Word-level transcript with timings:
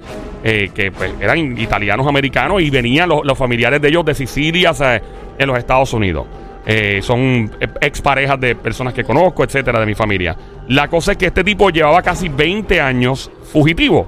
eh, 0.42 0.70
que 0.74 0.90
pues, 0.90 1.12
eran 1.20 1.58
italianos 1.58 2.06
americanos 2.06 2.60
y 2.60 2.70
venían 2.70 3.08
los, 3.08 3.24
los 3.24 3.38
familiares 3.38 3.80
de 3.80 3.88
ellos 3.88 4.04
de 4.04 4.14
Sicilia, 4.14 4.72
o 4.72 4.74
sea, 4.74 5.00
en 5.38 5.46
los 5.46 5.56
Estados 5.58 5.92
Unidos. 5.92 6.26
Eh, 6.64 7.00
son 7.02 7.50
exparejas 7.80 8.38
de 8.38 8.54
personas 8.54 8.94
que 8.94 9.02
conozco, 9.02 9.42
etcétera, 9.42 9.80
de 9.80 9.86
mi 9.86 9.94
familia. 9.94 10.36
La 10.68 10.88
cosa 10.88 11.12
es 11.12 11.18
que 11.18 11.26
este 11.26 11.42
tipo 11.42 11.70
llevaba 11.70 12.02
casi 12.02 12.28
20 12.28 12.80
años 12.80 13.30
fugitivo. 13.52 14.06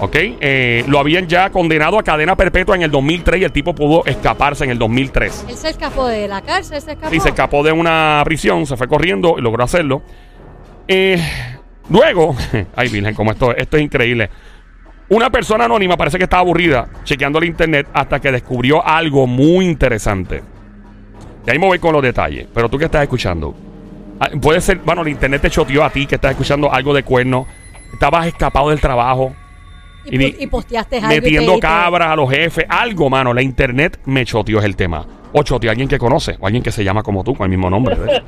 ¿Ok? 0.00 0.16
Eh, 0.16 0.84
lo 0.88 0.98
habían 0.98 1.28
ya 1.28 1.50
condenado 1.50 1.98
a 1.98 2.02
cadena 2.02 2.36
perpetua 2.36 2.74
en 2.74 2.82
el 2.82 2.90
2003 2.90 3.40
y 3.40 3.44
el 3.44 3.52
tipo 3.52 3.74
pudo 3.74 4.04
escaparse 4.04 4.64
en 4.64 4.70
el 4.70 4.78
2003. 4.78 5.46
Él 5.48 5.56
se 5.56 5.70
escapó 5.70 6.06
de 6.06 6.26
la 6.28 6.42
cárcel, 6.42 6.80
se 6.80 6.92
escapó. 6.92 7.14
Y 7.14 7.20
se 7.20 7.28
escapó 7.28 7.62
de 7.62 7.72
una 7.72 8.20
prisión, 8.24 8.66
se 8.66 8.76
fue 8.76 8.88
corriendo 8.88 9.36
y 9.38 9.42
logró 9.42 9.62
hacerlo. 9.62 10.02
Eh, 10.88 11.22
luego, 11.88 12.34
ay 12.76 12.88
Virgen, 12.88 13.14
como 13.14 13.32
esto, 13.32 13.54
esto 13.54 13.76
es 13.76 13.82
increíble. 13.82 14.30
Una 15.08 15.30
persona 15.30 15.66
anónima 15.66 15.96
parece 15.96 16.18
que 16.18 16.24
estaba 16.24 16.40
aburrida 16.40 16.88
chequeando 17.04 17.38
el 17.38 17.44
internet 17.44 17.86
hasta 17.92 18.18
que 18.18 18.32
descubrió 18.32 18.84
algo 18.84 19.26
muy 19.26 19.66
interesante. 19.66 20.42
Y 21.46 21.50
ahí 21.50 21.58
me 21.58 21.66
voy 21.66 21.78
con 21.78 21.92
los 21.92 22.02
detalles. 22.02 22.48
Pero 22.52 22.68
tú 22.68 22.78
que 22.78 22.86
estás 22.86 23.02
escuchando, 23.02 23.54
ah, 24.18 24.30
puede 24.40 24.60
ser, 24.60 24.78
bueno, 24.78 25.02
el 25.02 25.08
internet 25.08 25.42
te 25.42 25.50
choteó 25.50 25.84
a 25.84 25.90
ti 25.90 26.06
que 26.06 26.14
estás 26.14 26.30
escuchando 26.30 26.72
algo 26.72 26.94
de 26.94 27.02
cuerno. 27.02 27.46
Estabas 27.92 28.26
escapado 28.26 28.70
del 28.70 28.80
trabajo 28.80 29.34
y, 30.06 30.22
y 30.22 30.36
y 30.40 30.46
posteaste 30.46 30.96
algo. 30.96 31.08
metiendo 31.08 31.58
cabras 31.58 32.08
a 32.10 32.16
los 32.16 32.30
jefes, 32.30 32.64
algo, 32.68 33.10
mano. 33.10 33.34
La 33.34 33.42
internet 33.42 33.98
me 34.04 34.24
choteó 34.24 34.58
es 34.58 34.64
el 34.64 34.76
tema. 34.76 35.06
O 35.34 35.42
choteó 35.42 35.70
a 35.70 35.72
alguien 35.72 35.88
que 35.88 35.96
conoce, 35.98 36.36
o 36.40 36.46
alguien 36.46 36.62
que 36.62 36.70
se 36.70 36.84
llama 36.84 37.02
como 37.02 37.24
tú, 37.24 37.34
con 37.34 37.46
el 37.46 37.50
mismo 37.50 37.70
nombre. 37.70 37.96
¿ves? 37.96 38.20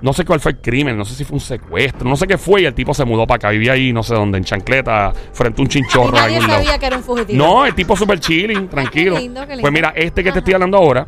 No 0.00 0.12
sé 0.12 0.24
cuál 0.24 0.38
fue 0.38 0.52
el 0.52 0.58
crimen, 0.58 0.96
no 0.96 1.04
sé 1.04 1.14
si 1.14 1.24
fue 1.24 1.34
un 1.34 1.40
secuestro, 1.40 2.08
no 2.08 2.16
sé 2.16 2.26
qué 2.26 2.38
fue. 2.38 2.62
Y 2.62 2.64
el 2.66 2.74
tipo 2.74 2.94
se 2.94 3.04
mudó 3.04 3.26
para 3.26 3.36
acá, 3.36 3.50
vivía 3.50 3.72
ahí, 3.72 3.92
no 3.92 4.02
sé 4.02 4.14
dónde, 4.14 4.38
en 4.38 4.44
chancleta, 4.44 5.12
frente 5.32 5.60
a 5.60 5.62
un 5.62 5.68
chinchorro. 5.68 6.12
nadie 6.12 6.36
algún 6.36 6.48
lado. 6.48 6.62
sabía 6.62 6.78
que 6.78 6.86
era 6.86 6.96
un 6.96 7.02
fugitivo. 7.02 7.44
No, 7.44 7.66
el 7.66 7.74
tipo 7.74 7.96
súper 7.96 8.20
chilling, 8.20 8.68
tranquilo. 8.70 9.16
qué 9.16 9.22
lindo, 9.22 9.40
qué 9.40 9.48
lindo. 9.48 9.62
Pues 9.62 9.72
mira, 9.72 9.92
este 9.96 10.22
que 10.22 10.30
te 10.30 10.38
estoy 10.38 10.54
hablando 10.54 10.76
ahora, 10.76 11.06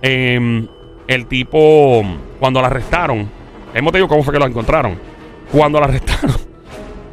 em, 0.00 0.66
el 1.06 1.26
tipo, 1.26 2.02
cuando 2.40 2.60
lo 2.60 2.66
arrestaron, 2.66 3.28
hemos 3.74 3.92
te 3.92 3.98
digo 3.98 4.08
cómo 4.08 4.22
fue 4.22 4.32
que 4.32 4.38
lo 4.38 4.46
encontraron. 4.46 4.98
Cuando 5.50 5.78
lo 5.78 5.84
arrestaron, 5.84 6.51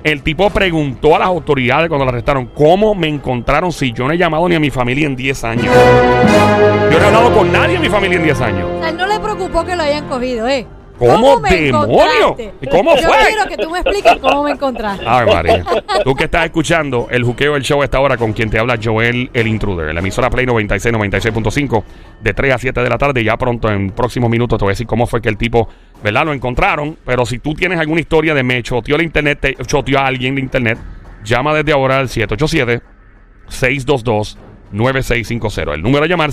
el 0.03 0.23
tipo 0.23 0.49
preguntó 0.49 1.15
a 1.15 1.19
las 1.19 1.27
autoridades 1.27 1.89
cuando 1.89 2.05
lo 2.05 2.11
arrestaron, 2.11 2.47
¿cómo 2.47 2.95
me 2.95 3.07
encontraron 3.07 3.71
si 3.71 3.91
yo 3.91 4.07
no 4.07 4.13
he 4.13 4.17
llamado 4.17 4.47
ni 4.47 4.55
a 4.55 4.59
mi 4.59 4.69
familia 4.69 5.07
en 5.07 5.15
10 5.15 5.43
años? 5.43 5.65
Yo 5.65 6.99
no 6.99 7.03
he 7.03 7.07
hablado 7.07 7.33
con 7.33 7.51
nadie 7.51 7.75
en 7.75 7.81
mi 7.81 7.89
familia 7.89 8.17
en 8.17 8.23
10 8.23 8.41
años. 8.41 8.69
O 8.77 8.81
sea, 8.81 8.91
no 8.91 9.05
le 9.07 9.19
preocupó 9.19 9.65
que 9.65 9.75
lo 9.75 9.83
hayan 9.83 10.07
cogido, 10.07 10.47
¿eh? 10.47 10.65
¿Cómo 10.99 11.39
me 11.39 11.49
demonio? 11.49 12.35
cómo 12.69 12.95
Yo 12.95 13.07
fue? 13.07 13.17
quiero 13.27 13.45
que 13.47 13.57
tú 13.57 13.69
me 13.69 13.79
expliques 13.79 14.17
cómo 14.17 14.43
me 14.43 14.51
encontraste. 14.51 15.05
Ave 15.07 15.33
María. 15.33 15.63
Tú 16.03 16.13
que 16.13 16.25
estás 16.25 16.43
escuchando 16.45 17.07
el 17.09 17.23
juqueo 17.23 17.53
del 17.53 17.63
show 17.63 17.81
a 17.81 17.85
esta 17.85 17.99
hora 17.99 18.17
con 18.17 18.33
quien 18.33 18.49
te 18.49 18.59
habla 18.59 18.77
Joel 18.81 19.29
el 19.33 19.47
Intruder, 19.47 19.89
en 19.89 19.95
la 19.95 20.01
emisora 20.01 20.29
Play 20.29 20.45
96, 20.45 20.93
96.5, 20.93 21.83
de 22.21 22.33
3 22.33 22.53
a 22.53 22.57
7 22.57 22.81
de 22.81 22.89
la 22.89 22.97
tarde. 22.97 23.23
Ya 23.23 23.37
pronto, 23.37 23.71
en 23.71 23.91
próximos 23.91 24.29
minutos, 24.29 24.59
te 24.59 24.65
voy 24.65 24.71
a 24.71 24.73
decir 24.73 24.87
cómo 24.87 25.07
fue 25.07 25.21
que 25.21 25.29
el 25.29 25.37
tipo, 25.37 25.69
¿verdad? 26.03 26.25
Lo 26.25 26.33
encontraron. 26.33 26.97
Pero 27.05 27.25
si 27.25 27.39
tú 27.39 27.53
tienes 27.53 27.79
alguna 27.79 28.01
historia 28.01 28.33
de 28.33 28.43
me 28.43 28.61
choteó 28.61 28.97
la 28.97 29.03
internet, 29.03 29.39
te 29.41 29.55
choteó 29.65 29.99
a 29.99 30.07
alguien 30.07 30.35
de 30.35 30.41
internet, 30.41 30.77
llama 31.23 31.53
desde 31.53 31.71
ahora 31.71 31.99
al 31.99 32.09
787 32.09 32.81
622-9650. 33.49 35.73
El 35.73 35.81
número 35.81 36.03
a 36.03 36.07
llamar 36.07 36.31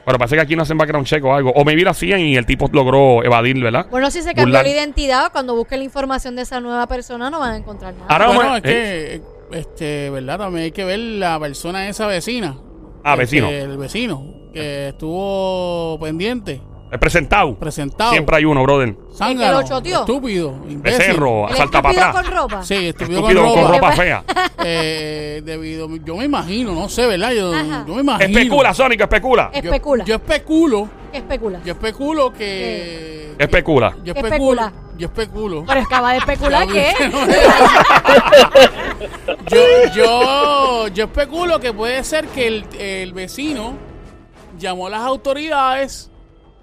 Pero 0.06 0.18
parece 0.18 0.36
que 0.36 0.42
aquí 0.42 0.56
no 0.56 0.64
hacen 0.64 0.78
background 0.78 1.08
check 1.08 1.24
o 1.24 1.34
algo. 1.34 1.52
O 1.56 1.64
me 1.64 1.76
lo 1.76 1.90
hacían 1.90 2.20
y 2.20 2.36
el 2.36 2.46
tipo 2.46 2.70
logró 2.74 3.24
evadir, 3.24 3.62
¿verdad? 3.62 3.88
Bueno, 3.90 4.12
si 4.12 4.20
se 4.22 4.34
cambió 4.34 4.46
Burlar. 4.46 4.64
la 4.66 4.70
identidad, 4.72 5.32
cuando 5.32 5.56
busquen 5.56 5.80
la 5.80 5.86
información 5.86 6.36
de 6.36 6.42
esa 6.42 6.60
nueva 6.60 6.88
persona, 6.88 7.30
no 7.30 7.40
van 7.40 7.52
a 7.54 7.58
encontrar 7.58 7.94
nada. 7.94 8.08
Ahora 8.10 8.26
Bueno, 8.28 8.40
vamos 8.42 8.54
a- 8.56 8.58
es 8.58 8.64
que, 8.64 9.22
este, 9.54 10.10
¿verdad? 10.10 10.40
También 10.40 10.66
hay 10.66 10.72
que 10.72 10.84
ver 10.84 11.00
la 11.00 11.40
persona 11.40 11.88
esa 11.88 12.08
vecina. 12.08 12.58
Ah, 13.04 13.16
vecino. 13.16 13.48
que- 13.48 13.62
El 13.62 13.78
vecino 13.78 14.26
que 14.54 14.90
estuvo 14.90 15.98
pendiente, 16.02 16.62
He 16.94 16.98
presentado. 17.00 17.56
presentado. 17.56 18.12
Siempre 18.12 18.38
hay 18.38 18.45
uno, 18.45 18.62
brother. 18.63 18.95
Zángano, 19.16 19.42
¿El 19.42 19.48
que 19.48 19.62
lo 19.63 19.68
choteó? 19.78 20.00
estúpido, 20.01 20.50
imbécil. 20.69 21.00
Becerro, 21.00 21.50
¿El 21.50 21.56
salta 21.57 21.78
estúpido 21.80 22.00
para 22.01 22.12
con 22.12 22.25
atrás. 22.25 22.36
ropa? 22.42 22.63
Sí, 22.63 22.75
estúpido, 22.90 23.19
Estúpido 23.19 23.44
con 23.45 23.62
con 23.63 23.72
ropa. 23.74 23.92
fea. 23.94 24.24
Eh, 24.66 25.42
debido, 25.44 25.90
yo 26.06 26.16
me 26.16 26.24
imagino, 26.24 26.72
no 26.74 26.88
sé, 26.88 27.06
¿verdad? 27.06 27.31
Yo, 27.31 27.54
Ajá. 27.54 27.84
yo 27.86 27.95
me 27.95 28.01
imagino. 28.01 28.40
Especula, 28.40 28.74
Sónico, 28.74 29.04
especula. 29.04 29.51
Yo- 29.51 29.60
Especula. 29.60 30.06
Yo, 30.06 30.16
especulo, 30.16 30.90
¿Qué 31.12 31.18
especula? 31.18 31.60
yo 31.66 31.74
especulo 31.74 32.31
que... 32.31 32.38
que- 33.38 33.44
Especula. 33.44 33.94
Yo 34.06 34.13
¿Qué 34.13 34.19
especulo. 34.22 34.62
especula? 34.62 34.74
Yo 34.98 35.07
especulo. 35.07 35.66
Pero 35.68 35.81
acaba 35.81 36.12
de 36.13 36.18
especular 36.19 36.68
que 36.68 36.94
yo, 39.50 39.60
yo, 39.95 40.88
yo 40.90 41.04
especulo 41.06 41.60
que 41.60 41.74
puede 41.74 42.04
ser 42.04 42.28
que 42.28 42.48
el, 42.48 42.66
el 42.80 43.13
vecino 43.13 43.74
llamó 44.57 44.88
a 44.88 44.92
las 44.92 45.01
autoridades 45.01 46.10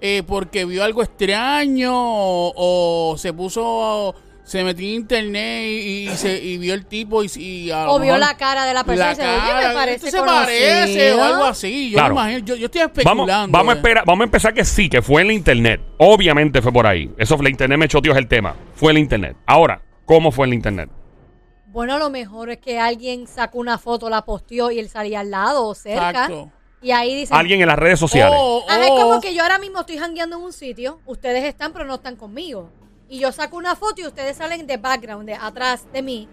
eh, 0.01 0.23
porque 0.25 0.65
vio 0.65 0.83
algo 0.83 1.03
extraño 1.03 1.91
o, 1.93 3.11
o 3.13 3.17
se 3.17 3.31
puso, 3.33 4.15
se 4.43 4.63
metió 4.63 4.87
en 4.87 4.95
internet 4.95 5.63
y, 5.65 6.09
y 6.09 6.17
se, 6.17 6.43
y 6.43 6.57
vio 6.57 6.73
el 6.73 6.85
tipo 6.85 7.23
y, 7.23 7.29
y 7.37 7.71
a 7.71 7.85
lo 7.85 7.93
o 7.93 7.99
vio 7.99 8.13
mejor 8.13 8.19
la 8.19 8.35
cara 8.37 8.65
de 8.65 8.73
la 8.73 8.83
persona 8.83 9.11
y 9.11 9.15
dice, 9.15 9.27
oye, 9.29 9.67
me 9.67 9.73
parece 9.73 10.05
esto 10.07 10.17
se 10.19 10.23
parece 10.23 11.11
o 11.13 11.15
conocido". 11.17 11.23
algo 11.23 11.45
así. 11.45 11.89
Yo 11.91 11.95
Claro. 11.97 12.15
me 12.15 12.21
imagino, 12.21 12.45
yo, 12.45 12.55
yo 12.55 12.65
estoy 12.65 12.81
Vamos, 13.03 13.25
especulando. 13.25 13.57
vamos, 13.57 13.73
a 13.73 13.77
esperar, 13.77 14.03
vamos 14.05 14.21
a 14.21 14.23
empezar 14.25 14.53
que 14.53 14.65
sí, 14.65 14.89
que 14.89 15.01
fue 15.01 15.21
en 15.21 15.27
la 15.27 15.33
internet. 15.33 15.81
Obviamente 15.97 16.61
fue 16.61 16.71
por 16.73 16.87
ahí. 16.87 17.09
Eso 17.17 17.35
fue 17.37 17.43
la 17.45 17.49
internet, 17.51 17.77
me 17.77 17.87
choteó 17.87 18.11
es 18.11 18.17
el 18.17 18.27
tema. 18.27 18.55
Fue 18.75 18.91
en 18.91 18.95
la 18.95 18.99
internet. 19.01 19.37
Ahora, 19.45 19.81
¿cómo 20.05 20.31
fue 20.31 20.45
en 20.47 20.49
la 20.49 20.55
internet? 20.55 20.89
Bueno, 21.67 21.97
lo 21.99 22.09
mejor 22.09 22.49
es 22.49 22.57
que 22.57 22.79
alguien 22.79 23.27
sacó 23.27 23.59
una 23.59 23.77
foto, 23.77 24.09
la 24.09 24.25
posteó 24.25 24.71
y 24.71 24.79
él 24.79 24.89
salía 24.89 25.21
al 25.21 25.31
lado 25.31 25.67
o 25.67 25.73
cerca. 25.73 26.09
Exacto. 26.09 26.51
Y 26.81 26.91
ahí 26.91 27.15
dice, 27.15 27.33
Alguien 27.33 27.61
en 27.61 27.67
las 27.67 27.77
redes 27.77 27.99
sociales. 27.99 28.35
O- 28.39 28.63
Ah, 28.67 28.79
es 28.83 28.89
o- 28.91 28.95
como 28.95 29.21
que 29.21 29.33
yo 29.35 29.43
ahora 29.43 29.59
mismo 29.59 29.79
estoy 29.81 29.97
jangueando 29.97 30.37
en 30.37 30.43
un 30.43 30.53
sitio, 30.53 30.99
ustedes 31.05 31.43
están 31.43 31.73
pero 31.73 31.85
no 31.85 31.95
están 31.95 32.15
conmigo. 32.15 32.69
Y 33.09 33.19
yo 33.19 33.31
saco 33.31 33.57
una 33.57 33.75
foto 33.75 34.01
y 34.01 34.07
ustedes 34.07 34.37
salen 34.37 34.65
de 34.65 34.77
background, 34.77 35.27
de 35.27 35.35
atrás 35.35 35.85
de 35.93 36.01
mí. 36.01 36.27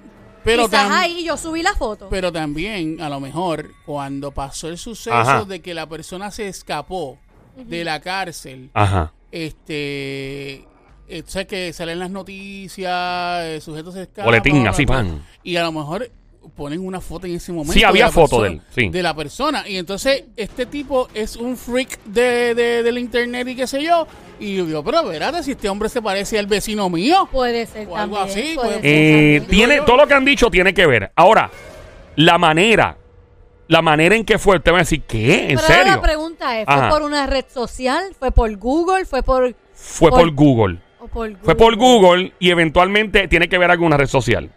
Pero 0.44 0.64
Quizás 0.66 0.90
ahí 0.90 1.24
yo 1.24 1.36
subí 1.36 1.62
la 1.62 1.74
foto. 1.74 2.08
Pero 2.08 2.32
también, 2.32 3.00
a 3.02 3.08
lo 3.10 3.18
mejor, 3.20 3.70
cuando 3.84 4.30
pasó 4.30 4.68
el 4.68 4.78
suceso 4.78 5.14
Ajá. 5.14 5.44
de 5.44 5.60
que 5.60 5.74
la 5.74 5.86
persona 5.88 6.30
se 6.30 6.48
escapó 6.48 7.18
de 7.56 7.84
la 7.84 8.00
cárcel, 8.00 8.70
Ajá. 8.72 9.12
este, 9.32 10.64
eh, 11.08 11.22
tú 11.24 11.30
sabes 11.30 11.48
que 11.48 11.72
salen 11.72 11.98
las 11.98 12.10
noticias, 12.10 13.44
el 13.44 13.60
sujeto 13.60 13.90
se 13.92 14.02
escapa. 14.02 14.24
Boletín, 14.24 14.66
así, 14.68 14.86
pan. 14.86 15.24
Y 15.42 15.56
a 15.56 15.62
lo 15.64 15.72
mejor 15.72 16.10
ponen 16.48 16.80
una 16.84 17.00
foto 17.00 17.26
en 17.26 17.34
ese 17.36 17.52
momento. 17.52 17.72
Sí, 17.74 17.84
había 17.84 18.06
de 18.06 18.12
foto 18.12 18.42
de 18.42 18.48
él, 18.50 18.60
sí. 18.74 18.88
De 18.88 19.02
la 19.02 19.14
persona. 19.14 19.68
Y 19.68 19.76
entonces, 19.76 20.24
este 20.36 20.66
tipo 20.66 21.08
es 21.14 21.36
un 21.36 21.56
freak 21.56 22.02
de, 22.04 22.54
de, 22.54 22.82
del 22.82 22.98
internet 22.98 23.46
y 23.48 23.56
qué 23.56 23.66
sé 23.66 23.82
yo. 23.82 24.06
Y 24.40 24.56
yo 24.56 24.66
digo, 24.66 24.84
pero 24.84 25.00
espérate, 25.10 25.42
si 25.42 25.52
este 25.52 25.68
hombre 25.68 25.88
se 25.88 26.00
parece 26.02 26.38
al 26.38 26.46
vecino 26.46 26.88
mío. 26.90 27.28
Puede 27.30 27.66
ser 27.66 27.88
O 27.88 27.96
algo 27.96 28.16
también. 28.16 28.38
así, 28.38 28.54
puede 28.54 28.68
puede- 28.68 28.80
ser 28.80 28.84
Eh, 28.84 29.40
tiene, 29.48 29.76
yo. 29.76 29.84
todo 29.84 29.96
lo 29.96 30.06
que 30.06 30.14
han 30.14 30.24
dicho 30.24 30.50
tiene 30.50 30.72
que 30.74 30.86
ver. 30.86 31.10
Ahora, 31.16 31.50
la 32.16 32.38
manera, 32.38 32.96
la 33.68 33.82
manera 33.82 34.14
en 34.16 34.24
que 34.24 34.38
fue, 34.38 34.56
usted 34.56 34.72
va 34.72 34.76
a 34.76 34.80
decir, 34.80 35.02
¿qué? 35.02 35.42
¿En 35.42 35.46
Pero 35.48 35.60
ahora 35.60 35.74
serio? 35.74 35.92
la 35.96 36.00
pregunta 36.02 36.58
es, 36.60 36.64
¿fue 36.66 36.74
Ajá. 36.74 36.88
por 36.88 37.02
una 37.02 37.26
red 37.26 37.44
social? 37.52 38.02
¿Fue 38.18 38.30
por 38.30 38.56
Google? 38.56 39.04
¿Fue 39.06 39.22
por, 39.22 39.54
Fue 39.74 40.10
por 40.10 40.20
por- 40.20 40.30
Google. 40.34 40.78
o 41.00 41.06
por 41.08 41.36
Fue 41.38 41.54
por 41.56 41.76
Google 41.76 42.32
y 42.38 42.50
eventualmente 42.50 43.28
tiene 43.28 43.48
que 43.48 43.58
ver 43.58 43.70
alguna 43.70 43.96
red 43.96 44.06
social. 44.08 44.50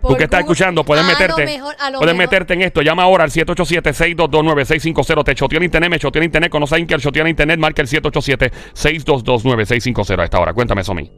Por 0.00 0.12
Tú 0.12 0.16
que 0.16 0.24
estás 0.24 0.40
Google. 0.40 0.52
escuchando, 0.52 0.82
puedes 0.84 1.04
A 1.04 1.06
lo 1.06 1.12
meterte. 1.12 1.44
mejor- 1.44 1.76
puedes 1.76 1.92
mejor- 2.00 2.14
meterte 2.16 2.54
en 2.54 2.62
esto. 2.62 2.80
Llama 2.82 3.02
ahora 3.02 3.24
al 3.24 3.30
787-622-9650. 3.30 5.24
Te 5.24 5.34
choteó 5.34 5.58
el 5.58 5.64
internet, 5.64 5.90
me 5.90 5.98
choteó 5.98 6.20
el 6.20 6.24
internet. 6.26 6.50
Conoce 6.50 6.74
a 6.74 6.76
alguien 6.76 6.86
que 6.88 6.96
choteó 7.02 7.22
el 7.22 7.28
internet, 7.28 7.58
marca 7.58 7.82
el 7.82 7.88
787-622-9650 7.88 10.20
a 10.20 10.24
esta 10.24 10.38
hora. 10.40 10.52
Cuéntame 10.54 10.80
eso 10.82 10.92
a 10.92 10.94
mí. 10.94 11.10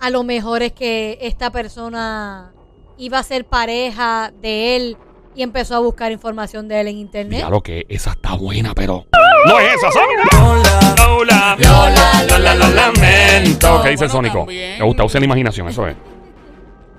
A 0.00 0.10
lo 0.10 0.24
mejor 0.24 0.62
es 0.62 0.72
que 0.72 1.18
esta 1.20 1.50
persona 1.52 2.52
iba 2.98 3.18
a 3.18 3.22
ser 3.22 3.44
pareja 3.44 4.32
de 4.40 4.76
él 4.76 4.96
y 5.34 5.42
empezó 5.42 5.76
a 5.76 5.78
buscar 5.78 6.12
información 6.12 6.68
de 6.68 6.80
él 6.80 6.88
en 6.88 6.98
internet. 6.98 7.40
Ya 7.40 7.48
lo 7.50 7.62
que 7.62 7.86
esa 7.88 8.10
está 8.10 8.34
buena, 8.34 8.74
pero. 8.74 9.06
No 9.46 9.58
es 9.60 9.74
esa, 9.74 9.90
Sónico. 9.92 10.62
Lola, 10.96 11.56
Lola, 11.58 12.24
Lola, 12.28 12.54
lo 12.54 12.68
lamento. 12.74 13.82
¿Qué 13.82 13.90
dice 13.90 14.04
Bueno, 14.06 14.12
Sónico? 14.12 14.46
Me 14.46 14.82
gusta, 14.82 15.04
usa 15.04 15.20
la 15.20 15.26
imaginación, 15.26 15.68
eso 15.68 15.86
es. 15.86 15.94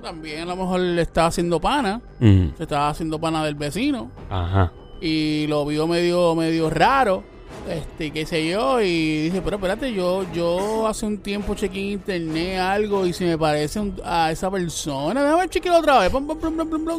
También 0.04 0.42
a 0.42 0.46
lo 0.46 0.56
mejor 0.56 0.80
le 0.82 1.02
estaba 1.02 1.28
haciendo 1.28 1.60
pana. 1.60 2.00
Mm, 2.20 2.50
Se 2.58 2.64
estaba 2.64 2.90
haciendo 2.90 3.20
pana 3.20 3.44
del 3.44 3.56
vecino. 3.56 4.12
Ajá. 4.30 4.72
y 5.02 5.48
lo 5.48 5.66
vio 5.66 5.86
medio 5.88 6.34
medio 6.36 6.70
raro. 6.70 7.24
Este 7.70 8.12
qué 8.12 8.26
sé 8.26 8.48
yo 8.50 8.82
y 8.82 9.24
dije 9.24 9.42
pero 9.44 9.56
espérate 9.58 9.94
yo 9.94 10.26
yo 10.34 10.86
hace 10.88 11.06
un 11.06 11.18
tiempo 11.20 11.56
chequeé 11.56 11.82
en 11.82 11.90
internet 11.94 12.60
algo 12.60 13.06
y 13.06 13.14
si 13.14 13.24
me 13.26 13.38
parece 13.38 13.80
un- 13.80 14.00
a 14.04 14.32
esa 14.32 14.50
persona. 14.52 15.24
Déjame 15.24 15.48
chequear 15.50 15.76
otra 15.80 16.00
vez. 16.00 16.12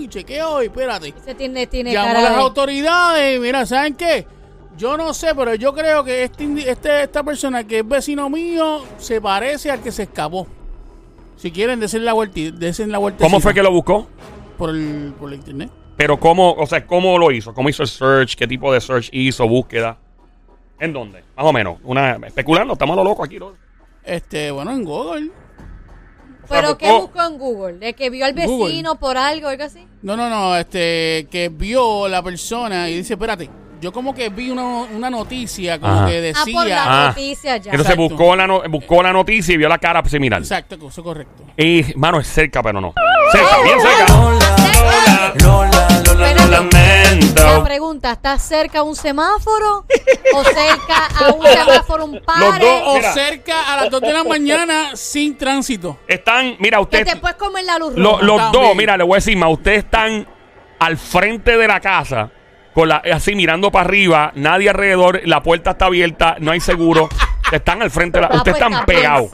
Y 0.01 0.09
chequeo 0.09 0.63
y 0.63 0.67
espérate. 0.67 1.15
Se 1.25 1.35
tiene, 1.35 1.67
tiene 1.67 1.93
llamó 1.93 2.11
a 2.19 2.23
las 2.23 2.37
de- 2.37 2.41
autoridades 2.43 3.37
y 3.37 3.41
mira 3.41 3.65
saben 3.67 3.95
qué 3.95 4.27
yo 4.77 4.97
no 4.97 5.15
sé 5.15 5.35
pero 5.37 5.55
yo 5.55 5.73
creo 5.73 6.03
que 6.05 6.25
este, 6.25 6.71
este 6.71 7.03
esta 7.05 7.23
persona 7.23 7.65
que 7.65 7.79
es 7.81 7.89
vecino 7.89 8.29
mío 8.29 8.83
se 8.99 9.21
parece 9.21 9.71
al 9.71 9.81
que 9.81 9.93
se 9.93 10.03
escapó 10.05 10.47
si 11.45 11.53
quieren 11.53 11.79
desen 11.79 12.07
la 12.07 12.15
vuelta 12.15 12.41
desen 12.55 12.91
la 12.91 12.97
vuelta 12.97 13.23
¿Cómo 13.23 13.39
fue 13.39 13.53
que 13.53 13.63
lo 13.63 13.71
buscó? 13.71 14.09
por 14.57 14.71
el 14.71 15.13
por 15.21 15.29
el 15.29 15.35
internet 15.35 15.71
Pero 15.95 16.19
cómo, 16.19 16.55
o 16.55 16.67
sea, 16.67 16.87
¿cómo 16.87 17.19
lo 17.19 17.31
hizo? 17.31 17.53
¿Cómo 17.53 17.69
hizo 17.69 17.83
el 17.83 17.89
search? 17.91 18.35
¿Qué 18.35 18.47
tipo 18.47 18.73
de 18.73 18.81
search 18.81 19.11
hizo? 19.13 19.47
¿Búsqueda? 19.47 19.99
¿En 20.81 20.95
dónde? 20.95 21.23
Más 21.37 21.45
o 21.45 21.53
menos. 21.53 21.79
Una, 21.85 22.17
especulando, 22.27 22.73
estamos 22.73 22.95
a 22.95 22.97
lo 22.97 23.05
loco 23.05 23.23
aquí. 23.23 23.39
¿no? 23.39 23.53
este 24.05 24.51
bueno 24.51 24.71
en 24.73 24.85
Google 24.85 25.31
¿Pero 26.49 26.69
sea, 26.69 26.79
qué 26.79 26.91
buscó- 26.91 27.27
en 27.27 27.39
Google? 27.39 27.73
¿De 27.79 27.93
que 27.95 28.09
vio 28.09 28.25
al 28.25 28.33
Google. 28.35 28.65
vecino 28.71 28.99
por 28.99 29.19
algo, 29.19 29.49
algo 29.49 29.65
así? 29.65 29.87
No, 30.01 30.17
no, 30.17 30.31
no, 30.31 30.57
este, 30.57 31.27
que 31.31 31.51
vio 31.51 32.09
la 32.09 32.23
persona 32.23 32.89
y 32.89 32.97
dice, 32.97 33.15
espérate, 33.15 33.51
yo 33.85 33.93
como 33.93 34.15
que 34.15 34.31
vi 34.31 34.49
una, 34.51 34.63
una 34.65 35.11
noticia 35.11 35.79
como 35.79 35.93
Ajá. 35.93 36.07
que 36.07 36.17
Ah, 36.17 36.21
decía... 36.23 36.55
por 36.55 36.67
la 36.67 36.85
Ah. 37.05 37.09
noticia 37.09 37.57
ya. 37.59 37.71
Entonces 37.73 37.95
Exacto. 37.95 38.15
buscó 38.17 38.35
la, 38.35 38.47
no- 38.47 38.63
buscó 38.71 39.03
la 39.03 39.13
noticia 39.13 39.53
y 39.53 39.59
vio 39.59 39.69
la 39.69 39.77
cara 39.77 40.03
similar. 40.07 40.41
Exacto, 40.41 40.77
eso 40.77 40.89
es 40.89 40.99
correcto. 41.05 41.43
Y, 41.59 41.85
mano, 41.95 42.19
es 42.19 42.27
cerca, 42.27 42.63
pero 42.63 42.81
no. 42.81 42.95
Cerca, 43.31 43.63
bien 43.63 43.79
cerca. 43.81 44.07
Espérate. 45.35 46.35
La 46.35 46.47
Lamento. 46.47 47.65
pregunta, 47.65 48.13
¿estás 48.13 48.41
cerca 48.41 48.79
a 48.79 48.83
un 48.85 48.97
semáforo? 48.97 49.85
¿O 50.35 50.45
cerca 50.45 51.07
a 51.21 51.33
un 51.35 51.45
semáforo, 51.47 52.05
un? 52.07 52.13
Los 52.15 52.59
dos, 52.61 52.83
O 52.87 52.97
Mira. 52.97 53.13
cerca 53.13 53.73
a 53.73 53.77
las 53.83 53.91
2 53.91 54.01
de 54.01 54.13
la 54.15 54.25
mañana 54.25 54.91
sin 54.97 55.37
tránsito. 55.37 55.99
Están, 56.09 56.57
mira, 56.59 56.79
Que 56.79 56.83
usted. 56.85 57.05
te 57.05 57.17
puedes 57.17 57.37
comer 57.37 57.65
la 57.65 57.79
luz 57.79 57.95
Lo- 57.97 58.13
roja. 58.13 58.25
los 58.25 58.37
También. 58.41 58.63
dos, 58.65 58.77
mira, 58.77 58.97
le 58.97 59.05
voy 59.05 59.13
a 59.15 59.17
decir 59.17 59.37
más. 59.37 59.51
Ustedes 59.53 59.79
están 59.85 60.27
al 60.79 60.97
frente 60.97 61.57
de 61.59 61.67
la 61.69 61.81
casa, 61.81 62.31
con 62.75 62.89
la, 62.89 62.97
así 62.97 63.35
mirando 63.35 63.71
para 63.71 63.87
arriba, 63.87 64.33
nadie 64.35 64.69
alrededor, 64.69 65.23
la 65.25 65.43
puerta 65.43 65.71
está 65.73 65.87
abierta, 65.87 66.37
no 66.41 66.51
hay 66.51 66.61
seguro. 66.61 67.09
Están 67.53 67.83
al 67.83 67.91
frente 67.91 68.17
de 68.19 68.23
la. 68.23 68.29
Ah, 68.29 68.37
ustedes 68.39 68.57
pues 68.59 68.73
están 68.73 68.87
pegados. 68.87 69.31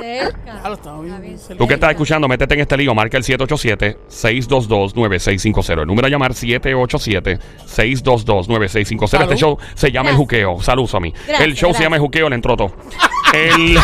Tú 1.57 1.65
que 1.67 1.75
estás 1.75 1.93
escuchando, 1.93 2.27
métete 2.29 2.55
en 2.55 2.61
este 2.61 2.77
lío, 2.77 2.95
marca 2.95 3.17
el 3.17 3.23
787-622-9650. 3.23 5.81
El 5.81 5.87
número 5.87 6.09
a 6.09 6.11
llamar 6.11 6.33
787-622-9650. 6.33 9.23
Este 9.23 9.37
show 9.37 9.57
se 9.75 9.93
llama 9.93 10.11
El. 10.11 10.17
Juqueo. 10.17 10.61
Saludos 10.61 10.97
a 10.97 11.01
mí. 11.01 11.13
Gracias, 11.13 11.41
el 11.41 11.55
show 11.55 11.73
se 11.73 11.85
llama 11.85 11.97
El 11.97 12.03
Juqueo, 12.03 12.29
le 12.29 12.35
entró 12.35 12.57
todo. 12.57 12.75
El, 13.33 13.79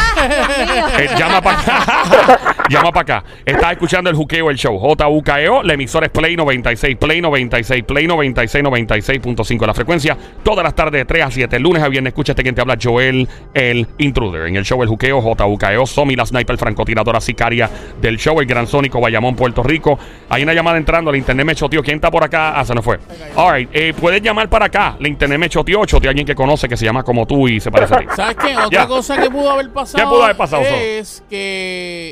llama 1.16 1.40
para. 1.40 2.55
Llama 2.68 2.90
para 2.92 3.18
acá. 3.18 3.24
Estás 3.44 3.72
escuchando 3.72 4.10
El 4.10 4.16
Juqueo, 4.16 4.50
el 4.50 4.56
show. 4.56 4.78
J-U-K-E-O. 4.78 5.62
La 5.62 5.74
emisora 5.74 6.06
es 6.06 6.12
Play 6.12 6.36
96, 6.36 6.96
Play 6.96 7.20
96, 7.20 7.82
Play 7.84 8.06
96, 8.06 8.64
96.5. 8.64 9.66
La 9.66 9.74
frecuencia 9.74 10.16
todas 10.42 10.62
las 10.64 10.74
tardes 10.74 11.00
de 11.00 11.04
3 11.04 11.24
a 11.24 11.30
7. 11.30 11.56
El 11.56 11.62
lunes 11.62 11.82
a 11.82 11.88
viernes 11.88 12.10
escucha 12.12 12.32
este 12.32 12.42
quien 12.42 12.54
te 12.54 12.60
habla, 12.60 12.76
Joel, 12.82 13.28
el 13.54 13.86
intruder. 13.98 14.46
En 14.46 14.56
el 14.56 14.64
show 14.64 14.82
El 14.82 14.88
Juqueo, 14.88 15.20
J-U-K-E-O. 15.20 15.86
Somi, 15.86 16.16
la 16.16 16.26
sniper 16.26 16.56
francotiradora 16.58 17.20
sicaria 17.20 17.68
del 18.00 18.16
show. 18.18 18.40
El 18.40 18.46
gran 18.46 18.66
sónico 18.66 19.00
Bayamón, 19.00 19.36
Puerto 19.36 19.62
Rico. 19.62 19.98
Hay 20.28 20.42
una 20.42 20.54
llamada 20.54 20.76
entrando. 20.78 21.10
El 21.10 21.16
internet 21.16 21.46
me 21.46 21.54
choteó. 21.54 21.82
¿Quién 21.82 21.96
está 21.96 22.10
por 22.10 22.24
acá? 22.24 22.58
Ah, 22.58 22.64
se 22.64 22.74
nos 22.74 22.84
fue. 22.84 22.98
All 23.36 23.54
right. 23.54 23.68
eh, 23.72 23.94
puedes 23.98 24.20
llamar 24.22 24.48
para 24.48 24.66
acá. 24.66 24.96
La 24.98 25.08
internet 25.08 25.38
me 25.38 25.48
choteó. 25.48 25.84
Choteó 25.86 26.08
a 26.08 26.10
alguien 26.10 26.26
que 26.26 26.34
conoce 26.34 26.68
que 26.68 26.76
se 26.76 26.84
llama 26.84 27.02
como 27.02 27.26
tú 27.26 27.48
y 27.48 27.60
se 27.60 27.70
parece 27.70 27.94
a 27.94 27.98
ti. 27.98 28.06
¿Sabes 28.14 28.36
qué? 28.36 28.56
Otra 28.56 28.68
Ya. 28.70 28.86
cosa 28.86 29.20
que 29.20 29.30
pudo 29.30 29.50
haber 29.50 29.70
pasado 29.72 30.02
¿Qué 30.04 30.08
pudo 30.08 30.24
haber 30.24 30.36
pasado, 30.36 30.64
Sol? 30.64 30.72
es 30.74 31.22
que 31.30 31.36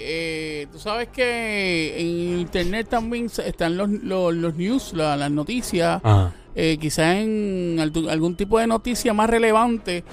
eh, 0.06 0.43
tú 0.72 0.78
sabes 0.78 1.08
que 1.08 2.00
en 2.00 2.40
internet 2.40 2.88
también 2.88 3.26
están 3.44 3.76
los, 3.76 3.88
los, 3.90 4.34
los 4.34 4.54
news, 4.54 4.92
la- 4.92 5.16
las 5.16 5.30
noticias, 5.30 6.00
Ajá. 6.02 6.32
eh, 6.54 6.78
quizás 6.80 7.16
en 7.16 7.78
algún 7.80 8.36
tipo 8.36 8.58
de 8.58 8.66
noticia 8.66 9.12
más 9.12 9.28
relevante. 9.30 10.04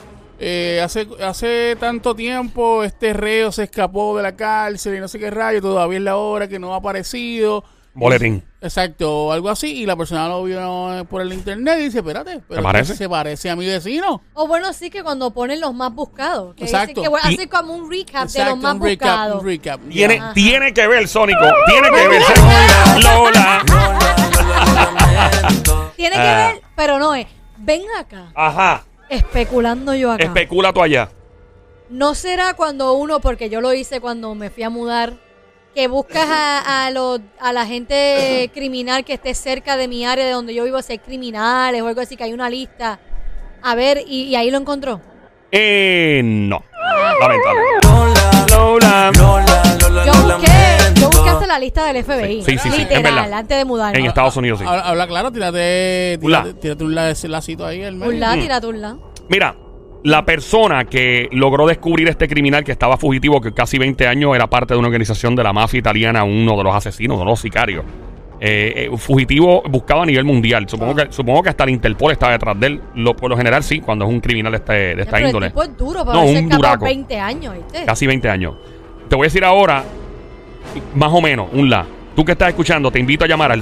Eh, 0.43 0.81
hace, 0.83 1.07
hace 1.23 1.77
tanto 1.79 2.15
tiempo 2.15 2.83
este 2.83 3.13
reo 3.13 3.51
se 3.51 3.63
escapó 3.65 4.17
de 4.17 4.23
la 4.23 4.35
cárcel 4.35 4.95
y 4.95 4.99
no 4.99 5.07
sé 5.07 5.19
qué 5.19 5.29
rayo, 5.29 5.61
todavía 5.61 5.99
es 5.99 6.03
la 6.03 6.17
hora 6.17 6.47
que 6.47 6.57
no 6.57 6.73
ha 6.73 6.77
aparecido. 6.77 7.63
Boletín. 7.93 8.43
Exacto, 8.61 9.25
o 9.25 9.31
algo 9.33 9.49
así, 9.49 9.81
y 9.81 9.85
la 9.85 9.95
persona 9.97 10.27
lo 10.29 10.43
vio 10.43 11.05
por 11.09 11.21
el 11.21 11.33
internet 11.33 11.77
y 11.79 11.83
dice, 11.85 11.97
espérate, 11.99 12.41
pero 12.47 12.61
parece? 12.63 12.95
se 12.95 13.09
parece 13.09 13.49
a 13.49 13.55
mi 13.55 13.65
vecino. 13.65 14.21
O 14.33 14.47
bueno, 14.47 14.71
sí 14.71 14.89
que 14.89 15.03
cuando 15.03 15.31
ponen 15.31 15.59
los 15.59 15.73
más 15.73 15.93
buscados. 15.93 16.55
Que 16.55 16.63
Exacto. 16.65 17.01
dicen 17.01 17.11
que 17.13 17.27
hace 17.27 17.49
como 17.49 17.73
un 17.73 17.91
recap 17.91 18.29
de 18.29 18.45
los 18.45 18.57
más 18.59 18.75
un 18.75 18.81
recap, 18.83 19.09
buscados. 19.09 19.41
un 19.41 19.47
recap. 19.47 19.81
Tiene, 19.89 20.21
tiene 20.33 20.73
que 20.73 20.87
ver, 20.87 21.07
Sónico. 21.07 21.41
Tiene 21.67 21.89
que 21.89 22.07
ver. 22.07 22.21
Lola. 23.03 23.63
Tiene 25.95 26.15
que 26.15 26.21
Ah. 26.21 26.47
ver, 26.53 26.61
pero 26.75 26.97
no 26.99 27.13
es. 27.15 27.27
Ven 27.57 27.81
acá, 27.99 28.31
Ajá. 28.33 28.83
especulando 29.09 29.93
yo 29.93 30.11
acá. 30.11 30.23
Especula 30.23 30.73
tú 30.73 30.81
allá. 30.81 31.09
¿No 31.89 32.15
será 32.15 32.53
cuando 32.53 32.93
uno, 32.93 33.19
porque 33.19 33.49
yo 33.49 33.59
lo 33.61 33.73
hice 33.73 33.99
cuando 33.99 34.33
me 34.33 34.49
fui 34.49 34.63
a 34.63 34.69
mudar, 34.69 35.13
que 35.75 35.87
buscas 35.87 36.27
a, 36.29 36.85
a, 36.85 36.91
los- 36.91 37.21
a 37.39 37.53
la 37.53 37.65
gente 37.65 38.49
criminal 38.53 39.05
que 39.05 39.13
esté 39.13 39.33
cerca 39.33 39.77
de 39.77 39.87
mi 39.87 40.05
área 40.05 40.25
de 40.25 40.31
donde 40.31 40.53
yo 40.53 40.63
vivo, 40.65 40.77
hay 40.87 40.97
criminales 40.99 41.81
o 41.81 41.87
algo 41.87 42.01
así, 42.01 42.15
que 42.17 42.23
hay 42.25 42.33
una 42.33 42.49
lista? 42.49 42.99
A 43.61 43.75
ver, 43.75 44.03
y, 44.07 44.23
y 44.23 44.35
ahí 44.35 44.51
lo 44.51 44.57
encontró. 44.57 44.99
Eh, 45.51 46.21
no. 46.23 46.63
Lamentable. 47.19 47.61
Lola. 48.49 49.11
Yo 50.05 50.13
busqué, 50.13 50.99
yo 50.99 51.09
busqué 51.09 51.29
hasta 51.29 51.47
la 51.47 51.59
lista 51.59 51.85
del 51.85 52.03
FBI. 52.03 52.43
Sí, 52.43 52.57
sí, 52.57 52.69
sí, 52.71 52.77
Literal, 52.79 53.03
verdad. 53.03 53.33
antes 53.33 53.57
de 53.57 53.65
mudarme. 53.65 53.99
En 53.99 54.05
Estados 54.05 54.35
Unidos, 54.37 54.59
sí. 54.59 54.65
Habla, 54.67 54.81
habla 54.83 55.07
claro, 55.07 55.31
tírate, 55.31 56.19
Un 56.21 56.31
la. 56.31 56.41
tírate, 56.43 56.59
tírate 56.61 56.83
un 56.83 56.95
la- 56.95 57.13
lacito 57.13 57.65
ahí 57.65 57.79
medio. 57.79 58.09
Un 58.09 58.19
la, 58.19 58.33
tira 58.33 58.59
tú, 58.61 58.71
la. 58.71 58.97
Mira, 59.29 59.55
la 60.03 60.25
persona 60.25 60.85
que 60.85 61.29
logró 61.31 61.67
descubrir 61.67 62.07
este 62.07 62.27
criminal 62.27 62.63
que 62.63 62.71
estaba 62.71 62.97
fugitivo, 62.97 63.39
que 63.39 63.53
casi 63.53 63.77
20 63.77 64.07
años 64.07 64.35
era 64.35 64.47
parte 64.47 64.73
de 64.73 64.79
una 64.79 64.87
organización 64.87 65.35
de 65.35 65.43
la 65.43 65.53
mafia 65.53 65.79
italiana, 65.79 66.23
uno 66.23 66.57
de 66.57 66.63
los 66.63 66.75
asesinos, 66.75 67.15
uno 67.15 67.25
de 67.25 67.31
los 67.31 67.39
sicarios. 67.39 67.85
Eh, 68.43 68.89
eh, 68.91 68.97
fugitivo 68.97 69.61
buscado 69.69 70.01
a 70.01 70.05
nivel 70.05 70.23
mundial. 70.23 70.67
Supongo, 70.67 70.95
que, 70.95 71.11
supongo 71.11 71.43
que 71.43 71.49
hasta 71.49 71.63
el 71.65 71.69
Interpol 71.69 72.11
está 72.11 72.31
detrás 72.31 72.59
de 72.59 72.67
él. 72.67 72.81
Lo, 72.95 73.15
por 73.15 73.29
lo 73.29 73.37
general, 73.37 73.61
sí, 73.63 73.79
cuando 73.81 74.05
es 74.05 74.11
un 74.11 74.19
criminal 74.19 74.51
de, 74.51 74.57
este- 74.57 74.73
de 74.95 75.01
esta 75.03 75.17
Pero 75.17 75.27
índole. 75.27 75.45
El 75.45 75.51
tipo 75.51 75.63
es 75.63 75.77
duro, 75.77 75.99
pero 76.03 76.13
No, 76.13 76.23
un 76.25 76.49
duraco. 76.49 76.85
20 76.85 77.19
años, 77.19 77.53
¿viste? 77.53 77.85
Casi 77.85 78.07
20 78.07 78.27
años. 78.29 78.55
Te 79.07 79.15
voy 79.15 79.25
a 79.25 79.27
decir 79.27 79.45
ahora, 79.45 79.83
más 80.95 81.13
o 81.13 81.21
menos, 81.21 81.49
un 81.53 81.69
la. 81.69 81.85
Tú 82.15 82.25
que 82.25 82.31
estás 82.31 82.49
escuchando, 82.49 82.89
te 82.89 82.99
invito 82.99 83.25
a 83.25 83.27
llamar 83.27 83.51
al 83.51 83.61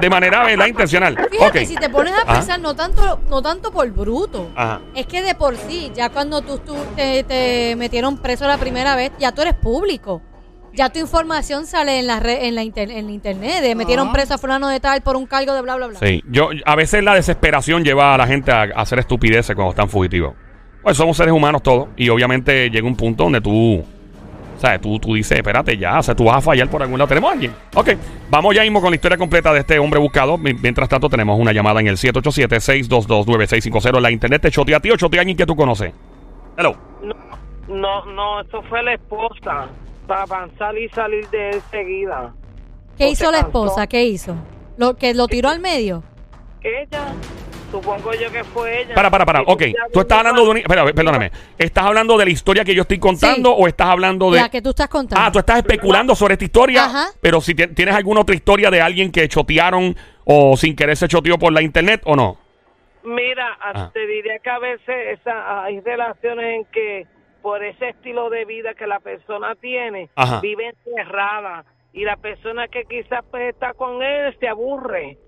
de 0.00 0.10
manera 0.10 0.44
¿verdad? 0.44 0.66
intencional. 0.66 1.16
Fíjate, 1.30 1.60
Ok. 1.60 1.66
si 1.66 1.74
te 1.76 1.88
pones 1.90 2.12
a 2.14 2.22
Ajá. 2.22 2.34
pensar, 2.34 2.60
no 2.60 2.74
tanto, 2.74 3.20
no 3.28 3.42
tanto 3.42 3.70
por 3.72 3.88
bruto. 3.90 4.50
Ajá. 4.54 4.80
Es 4.94 5.06
que 5.06 5.22
de 5.22 5.34
por 5.34 5.56
sí, 5.56 5.90
ya 5.94 6.10
cuando 6.10 6.42
tú, 6.42 6.58
tú 6.58 6.76
te, 6.96 7.24
te 7.24 7.74
metieron 7.76 8.18
preso 8.18 8.46
la 8.46 8.58
primera 8.58 8.94
vez, 8.96 9.12
ya 9.18 9.32
tú 9.32 9.42
eres 9.42 9.54
público. 9.54 10.22
Ya 10.74 10.90
tu 10.90 10.98
información 10.98 11.66
sale 11.66 11.98
en 11.98 12.06
la 12.06 12.18
red, 12.20 12.44
en 12.44 12.54
la, 12.54 12.62
inter- 12.62 12.90
en 12.90 13.06
la 13.06 13.12
internet. 13.12 13.62
De 13.62 13.74
metieron 13.74 14.06
Ajá. 14.06 14.14
preso 14.14 14.34
a 14.34 14.38
fulano 14.38 14.68
de 14.68 14.80
tal 14.80 15.02
por 15.02 15.16
un 15.16 15.26
cargo 15.26 15.52
de 15.54 15.62
bla 15.62 15.76
bla 15.76 15.86
bla. 15.88 15.98
Sí, 15.98 16.22
yo 16.30 16.48
a 16.64 16.76
veces 16.76 17.02
la 17.04 17.14
desesperación 17.14 17.84
lleva 17.84 18.14
a 18.14 18.18
la 18.18 18.26
gente 18.26 18.50
a, 18.52 18.62
a 18.62 18.80
hacer 18.82 18.98
estupideces 18.98 19.54
cuando 19.54 19.70
están 19.70 19.88
fugitivos. 19.88 20.34
Pues 20.82 20.96
somos 20.96 21.16
seres 21.16 21.32
humanos 21.34 21.62
todos 21.62 21.88
y 21.96 22.08
obviamente 22.08 22.70
llega 22.70 22.86
un 22.86 22.96
punto 22.96 23.24
donde 23.24 23.40
tú, 23.40 23.84
sabes, 24.58 24.80
tú, 24.80 24.98
tú 24.98 25.14
dices, 25.14 25.36
espérate 25.38 25.76
ya, 25.76 25.98
o 25.98 26.02
sea, 26.02 26.14
tú 26.14 26.24
vas 26.24 26.36
a 26.38 26.40
fallar 26.40 26.68
por 26.68 26.82
algún 26.82 26.98
lado. 26.98 27.08
Tenemos 27.08 27.30
a 27.30 27.34
alguien. 27.34 27.54
Ok, 27.74 27.90
vamos 28.30 28.54
ya 28.54 28.62
mismo 28.62 28.80
con 28.80 28.90
la 28.90 28.96
historia 28.96 29.18
completa 29.18 29.52
de 29.52 29.60
este 29.60 29.78
hombre 29.78 30.00
buscado. 30.00 30.38
Mi- 30.38 30.54
Mientras 30.54 30.88
tanto 30.88 31.08
tenemos 31.10 31.38
una 31.38 31.52
llamada 31.52 31.80
en 31.80 31.88
el 31.88 31.96
787-622-9650. 31.98 34.00
La 34.00 34.10
internet 34.10 34.40
te 34.42 34.50
chotea 34.50 34.78
a 34.78 34.80
ti 34.80 34.90
o 34.90 34.96
chotea 34.96 35.20
a 35.20 35.22
alguien 35.22 35.36
que 35.36 35.46
tú 35.46 35.54
conoces. 35.54 35.92
Hello. 36.56 36.74
No, 37.02 37.14
no, 37.68 38.06
no, 38.06 38.40
eso 38.40 38.62
fue 38.68 38.82
la 38.82 38.94
esposa. 38.94 39.68
Para 40.06 40.22
avanzar 40.22 40.76
y 40.76 40.88
salir 40.90 41.28
de 41.30 41.50
él 41.50 41.62
seguida. 41.70 42.34
¿Qué 42.98 43.04
¿O 43.06 43.08
hizo 43.10 43.26
la 43.30 43.42
cansó? 43.42 43.46
esposa? 43.46 43.86
¿Qué 43.86 44.04
hizo? 44.04 44.36
¿Lo, 44.76 44.96
¿Que 44.96 45.14
lo 45.14 45.26
tiró 45.28 45.48
al 45.48 45.60
medio? 45.60 46.02
Ella, 46.62 47.12
supongo 47.70 48.12
yo 48.14 48.30
que 48.30 48.44
fue 48.44 48.82
ella. 48.82 48.94
Para, 48.94 49.10
para, 49.10 49.24
para. 49.24 49.40
Ok, 49.42 49.62
tú 49.92 50.00
estás 50.00 50.18
hablando 50.18 50.44
de 50.44 50.50
una... 50.50 50.60
Espera, 50.60 50.84
perdóname. 50.92 51.30
¿Estás 51.58 51.84
hablando 51.84 52.16
de 52.18 52.24
la 52.26 52.30
historia 52.30 52.64
que 52.64 52.74
yo 52.74 52.82
estoy 52.82 52.98
contando 52.98 53.50
Sí. 53.50 53.56
o 53.58 53.66
estás 53.68 53.88
hablando 53.88 54.30
de... 54.30 54.40
La 54.40 54.48
que 54.50 54.60
tú 54.62 54.70
estás 54.70 54.88
contando. 54.88 55.24
Ah, 55.24 55.32
tú 55.32 55.38
estás 55.38 55.58
especulando 55.58 56.14
sobre 56.14 56.34
esta 56.34 56.44
historia, 56.44 56.84
Ajá. 56.84 57.06
pero 57.20 57.40
si 57.40 57.54
ti- 57.54 57.68
tienes 57.68 57.94
alguna 57.94 58.20
otra 58.20 58.34
historia 58.34 58.70
de 58.70 58.80
alguien 58.80 59.10
que 59.10 59.26
chotearon 59.28 59.96
o 60.24 60.56
sin 60.56 60.76
querer 60.76 60.96
se 60.96 61.08
choteó 61.08 61.38
por 61.38 61.52
la 61.52 61.62
internet 61.62 62.02
o 62.04 62.14
no. 62.16 62.36
Mira, 63.04 63.56
Ah. 63.60 63.90
te 63.92 64.06
diría 64.06 64.38
que 64.38 64.50
a 64.50 64.58
veces 64.60 65.18
esa, 65.20 65.64
hay 65.64 65.80
relaciones 65.80 66.44
en 66.60 66.64
que 66.66 67.06
por 67.42 67.62
ese 67.62 67.90
estilo 67.90 68.30
de 68.30 68.44
vida 68.44 68.74
que 68.74 68.86
la 68.86 69.00
persona 69.00 69.54
tiene, 69.56 70.08
Ajá. 70.14 70.40
vive 70.40 70.72
encerrada. 70.86 71.64
Y 71.92 72.04
la 72.04 72.16
persona 72.16 72.68
que 72.68 72.84
quizás 72.84 73.22
pues 73.30 73.52
está 73.52 73.74
con 73.74 74.02
él 74.02 74.34
se 74.40 74.48
aburre. 74.48 75.18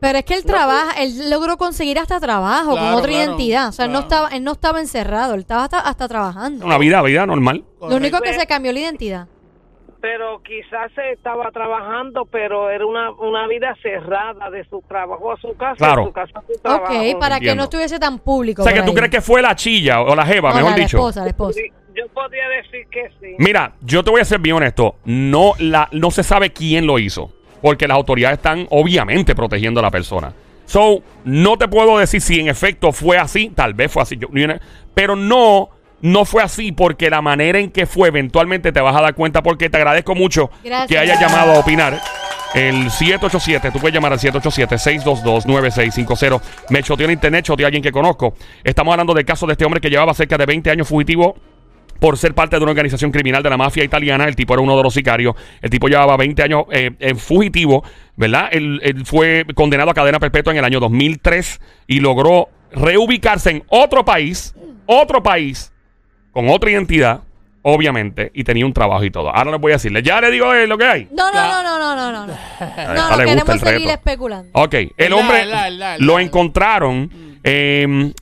Pero 0.00 0.18
es 0.18 0.24
que 0.24 0.34
él 0.34 0.44
trabaja, 0.44 1.02
él 1.02 1.30
logró 1.30 1.56
conseguir 1.58 1.98
hasta 1.98 2.18
trabajo 2.20 2.70
con 2.70 2.94
otra 2.94 3.08
claro, 3.08 3.24
identidad. 3.24 3.68
O 3.68 3.72
sea, 3.72 3.84
él 3.84 3.92
no 3.92 4.00
estaba, 4.00 4.28
él 4.28 4.42
no 4.42 4.52
estaba 4.52 4.80
encerrado, 4.80 5.34
él 5.34 5.40
estaba 5.40 5.64
hasta, 5.64 5.80
hasta 5.80 6.08
trabajando. 6.08 6.64
Una 6.64 6.78
vida, 6.78 7.02
vida 7.02 7.26
normal. 7.26 7.64
Lo 7.80 7.96
único 7.96 8.20
que 8.20 8.32
se 8.32 8.46
cambió 8.46 8.72
la 8.72 8.80
identidad. 8.80 9.28
Pero 10.00 10.42
quizás 10.42 10.90
se 10.94 11.12
estaba 11.12 11.50
trabajando, 11.50 12.24
pero 12.26 12.70
era 12.70 12.86
una, 12.86 13.10
una 13.12 13.46
vida 13.46 13.76
cerrada 13.82 14.50
de 14.50 14.64
su 14.68 14.82
trabajo 14.88 15.32
a 15.32 15.36
su 15.40 15.54
casa, 15.56 15.76
Claro. 15.76 16.02
de 16.02 16.06
su 16.08 16.12
casa 16.12 16.38
a 16.38 16.42
su 16.52 16.60
trabajo. 16.62 16.84
Ok, 16.94 17.18
para 17.20 17.38
que 17.40 17.54
no 17.54 17.64
estuviese 17.64 17.98
tan 17.98 18.18
público. 18.18 18.62
O 18.62 18.64
sea, 18.64 18.74
que 18.74 18.82
tú 18.82 18.94
crees 18.94 19.10
que 19.10 19.20
fue 19.20 19.42
la 19.42 19.54
chilla 19.54 20.00
o 20.00 20.14
la 20.14 20.24
jeva, 20.24 20.50
No, 20.50 20.56
mejor 20.56 20.70
la, 20.72 20.76
la 20.76 20.82
dicho. 20.84 20.96
esposa, 20.96 21.22
la 21.22 21.28
esposa. 21.28 21.60
Sí, 21.60 21.70
Yo 21.94 22.06
podría 22.08 22.48
decir 22.48 22.86
que 22.90 23.08
sí. 23.20 23.34
Mira, 23.38 23.72
yo 23.82 24.02
te 24.02 24.10
voy 24.10 24.20
a 24.20 24.24
ser 24.24 24.38
bien 24.40 24.56
honesto. 24.56 24.94
No, 25.04 25.52
la, 25.58 25.88
no 25.92 26.10
se 26.10 26.22
sabe 26.22 26.50
quién 26.52 26.86
lo 26.86 26.98
hizo. 26.98 27.30
Porque 27.60 27.86
las 27.86 27.96
autoridades 27.96 28.38
están 28.38 28.66
obviamente 28.70 29.34
protegiendo 29.34 29.80
a 29.80 29.82
la 29.82 29.90
persona. 29.90 30.32
So, 30.64 31.02
no 31.24 31.58
te 31.58 31.68
puedo 31.68 31.98
decir 31.98 32.20
si 32.22 32.40
en 32.40 32.48
efecto 32.48 32.92
fue 32.92 33.18
así. 33.18 33.50
Tal 33.50 33.74
vez 33.74 33.92
fue 33.92 34.02
así. 34.02 34.16
yo- 34.16 34.28
pero 34.94 35.14
no, 35.16 35.68
no 36.02 36.24
fue 36.24 36.42
así 36.42 36.72
porque 36.72 37.10
la 37.10 37.22
manera 37.22 37.58
en 37.58 37.70
que 37.70 37.86
fue, 37.86 38.08
eventualmente 38.08 38.72
te 38.72 38.80
vas 38.80 38.96
a 38.96 39.00
dar 39.00 39.14
cuenta. 39.14 39.42
Porque 39.42 39.70
te 39.70 39.76
agradezco 39.76 40.14
mucho 40.14 40.50
Gracias. 40.64 40.88
que 40.88 40.98
hayas 40.98 41.20
llamado 41.20 41.52
a 41.52 41.58
opinar. 41.58 42.00
El 42.54 42.90
787, 42.90 43.70
tú 43.70 43.78
puedes 43.78 43.94
llamar 43.94 44.12
al 44.12 44.18
787-622-9650. 44.18 46.40
Me 46.70 46.82
choteó 46.82 47.06
en 47.06 47.12
internet, 47.12 47.44
choteó 47.44 47.66
a 47.66 47.68
alguien 47.68 47.82
que 47.82 47.92
conozco. 47.92 48.34
Estamos 48.64 48.92
hablando 48.92 49.14
del 49.14 49.24
caso 49.24 49.46
de 49.46 49.52
este 49.52 49.64
hombre 49.64 49.80
que 49.80 49.88
llevaba 49.88 50.12
cerca 50.14 50.36
de 50.36 50.46
20 50.46 50.68
años 50.70 50.88
fugitivo 50.88 51.36
por 52.00 52.18
ser 52.18 52.34
parte 52.34 52.56
de 52.56 52.62
una 52.62 52.72
organización 52.72 53.12
criminal 53.12 53.42
de 53.42 53.50
la 53.50 53.56
mafia 53.56 53.84
italiana. 53.84 54.24
El 54.24 54.34
tipo 54.34 54.54
era 54.54 54.62
uno 54.62 54.76
de 54.76 54.82
los 54.82 54.94
sicarios. 54.94 55.36
El 55.60 55.70
tipo 55.70 55.86
llevaba 55.86 56.16
20 56.16 56.42
años 56.42 56.64
eh, 56.72 56.90
en 56.98 57.16
fugitivo, 57.18 57.84
¿verdad? 58.16 58.48
Él, 58.50 58.80
él 58.82 59.06
fue 59.06 59.44
condenado 59.54 59.90
a 59.90 59.94
cadena 59.94 60.18
perpetua 60.18 60.52
en 60.52 60.58
el 60.58 60.64
año 60.64 60.80
2003 60.80 61.60
y 61.86 62.00
logró 62.00 62.48
reubicarse 62.72 63.50
en 63.50 63.62
otro 63.68 64.04
país, 64.04 64.54
otro 64.86 65.22
país, 65.22 65.72
con 66.40 66.48
otra 66.48 66.70
identidad, 66.70 67.20
obviamente, 67.62 68.30
y 68.32 68.44
tenía 68.44 68.64
un 68.64 68.72
trabajo 68.72 69.04
y 69.04 69.10
todo. 69.10 69.28
Ahora 69.28 69.50
les 69.50 69.60
voy 69.60 69.72
a 69.72 69.74
decirles, 69.74 70.02
ya 70.02 70.22
le 70.22 70.30
digo 70.30 70.54
eh, 70.54 70.66
lo 70.66 70.78
que 70.78 70.86
hay. 70.86 71.06
No, 71.12 71.30
no, 71.30 71.62
no, 71.62 71.62
no, 71.62 71.94
no, 71.94 72.12
no, 72.12 72.26
no. 72.26 72.32
No, 72.60 72.94
no, 72.94 73.08
gusta 73.08 73.24
queremos 73.24 73.60
seguir 73.60 73.90
especulando. 73.90 74.48
Ok, 74.54 74.74
el 74.96 75.12
hombre 75.12 75.44
verdad, 75.46 75.96
lo 75.98 76.18
encontraron 76.18 77.10
eh, 77.44 78.14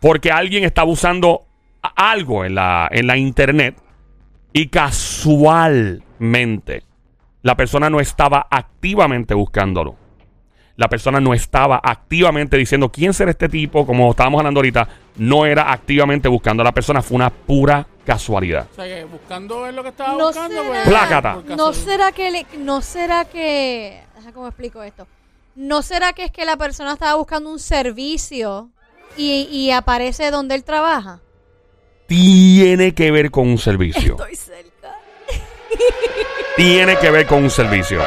porque 0.00 0.30
alguien 0.30 0.62
estaba 0.62 0.88
usando 0.88 1.44
algo 1.96 2.44
en 2.44 2.54
la, 2.54 2.88
en 2.92 3.08
la 3.08 3.16
internet 3.16 3.74
y 4.52 4.68
casualmente 4.68 6.84
la 7.42 7.56
persona 7.56 7.90
no 7.90 7.98
estaba 8.00 8.46
activamente 8.48 9.34
buscándolo. 9.34 9.96
La 10.76 10.88
persona 10.88 11.20
no 11.20 11.32
estaba 11.32 11.80
activamente 11.82 12.56
diciendo 12.58 12.90
quién 12.92 13.14
será 13.14 13.30
este 13.30 13.48
tipo, 13.48 13.86
como 13.86 14.10
estábamos 14.10 14.40
hablando 14.40 14.58
ahorita, 14.58 14.86
no 15.16 15.46
era 15.46 15.72
activamente 15.72 16.28
buscando 16.28 16.60
a 16.62 16.64
la 16.64 16.72
persona, 16.72 17.00
fue 17.00 17.14
una 17.16 17.30
pura 17.30 17.86
casualidad. 18.04 18.66
O 18.72 18.74
sea, 18.74 18.84
que 18.84 19.04
buscando 19.04 19.66
es 19.66 19.74
lo 19.74 19.82
que 19.82 19.88
estaba 19.88 20.12
No 20.18 20.26
buscando. 20.26 20.54
será, 20.62 20.68
pues, 20.68 20.88
Plácata. 20.88 21.34
por 21.34 21.56
no 21.56 21.72
será 21.72 22.12
que, 22.12 22.30
le- 22.30 22.46
no 22.58 22.82
será 22.82 23.24
que, 23.24 24.02
cómo 24.34 24.48
explico 24.48 24.82
esto. 24.82 25.06
No 25.54 25.80
será 25.82 26.12
que 26.12 26.24
es 26.24 26.30
que 26.30 26.44
la 26.44 26.58
persona 26.58 26.92
estaba 26.92 27.14
buscando 27.14 27.50
un 27.50 27.58
servicio 27.58 28.68
y, 29.16 29.48
y 29.50 29.70
aparece 29.70 30.30
donde 30.30 30.54
él 30.54 30.62
trabaja. 30.64 31.20
Tiene 32.06 32.92
que 32.94 33.10
ver 33.10 33.30
con 33.30 33.48
un 33.48 33.56
servicio. 33.58 34.12
Estoy 34.12 34.36
cerca. 34.36 34.92
tiene 36.56 36.96
que 36.96 37.10
ver 37.10 37.26
con 37.26 37.42
un 37.44 37.50
servicio. 37.50 38.00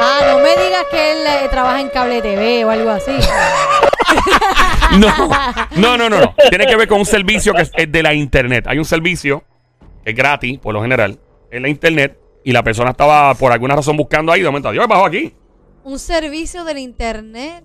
Ah, 0.00 0.20
no 0.28 0.38
me 0.38 0.50
digas 0.50 0.84
que 0.90 1.12
él 1.12 1.18
eh, 1.26 1.48
trabaja 1.50 1.80
en 1.80 1.88
cable 1.88 2.22
TV 2.22 2.64
o 2.64 2.70
algo 2.70 2.90
así. 2.90 3.12
No, 4.98 5.08
no, 5.76 5.96
no, 5.96 6.08
no, 6.08 6.20
no. 6.20 6.34
Tiene 6.48 6.64
que 6.64 6.76
ver 6.76 6.86
con 6.86 7.00
un 7.00 7.04
servicio 7.04 7.52
que 7.52 7.62
es, 7.62 7.72
es 7.76 7.90
de 7.90 8.02
la 8.02 8.14
internet. 8.14 8.66
Hay 8.68 8.78
un 8.78 8.84
servicio 8.84 9.42
que 10.04 10.10
es 10.10 10.16
gratis, 10.16 10.58
por 10.60 10.72
lo 10.72 10.80
general, 10.80 11.18
en 11.50 11.62
la 11.62 11.68
internet, 11.68 12.16
y 12.44 12.52
la 12.52 12.62
persona 12.62 12.90
estaba 12.90 13.34
por 13.34 13.52
alguna 13.52 13.74
razón 13.74 13.96
buscando 13.96 14.30
ahí, 14.30 14.40
de 14.40 14.46
momento, 14.46 14.72
yo 14.72 14.86
bajo 14.86 15.04
aquí. 15.04 15.34
Un 15.82 15.98
servicio 15.98 16.64
del 16.64 16.78
internet 16.78 17.64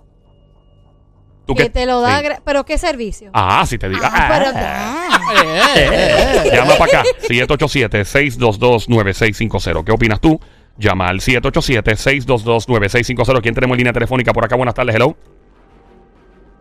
¿Tú 1.46 1.56
que 1.56 1.64
qué- 1.64 1.70
te 1.70 1.86
lo 1.86 2.00
da. 2.02 2.20
sí. 2.20 2.26
gra- 2.26 2.42
¿Pero 2.46 2.64
qué 2.66 2.78
servicio? 2.78 3.32
Ah, 3.34 3.66
si 3.66 3.78
te 3.78 3.90
digo. 3.90 4.02
Ah, 4.04 4.28
pero- 4.32 4.52
Ah. 4.56 5.08
ah. 5.12 5.74
Eh, 5.76 6.42
eh. 6.46 6.50
Llama 6.54 6.76
para 6.76 7.00
acá, 7.00 7.04
787-622-9650. 7.28 9.84
¿Qué 9.84 9.92
opinas 9.92 10.20
tú? 10.22 10.40
Llama 10.78 11.08
al 11.08 11.20
787-622-9650. 11.20 13.42
¿Quién 13.42 13.54
tenemos 13.56 13.76
en 13.76 13.80
línea 13.80 13.94
telefónica 13.94 14.32
por 14.34 14.46
acá? 14.46 14.56
Buenas 14.56 14.76
tardes, 14.76 14.96
hello. 14.96 15.16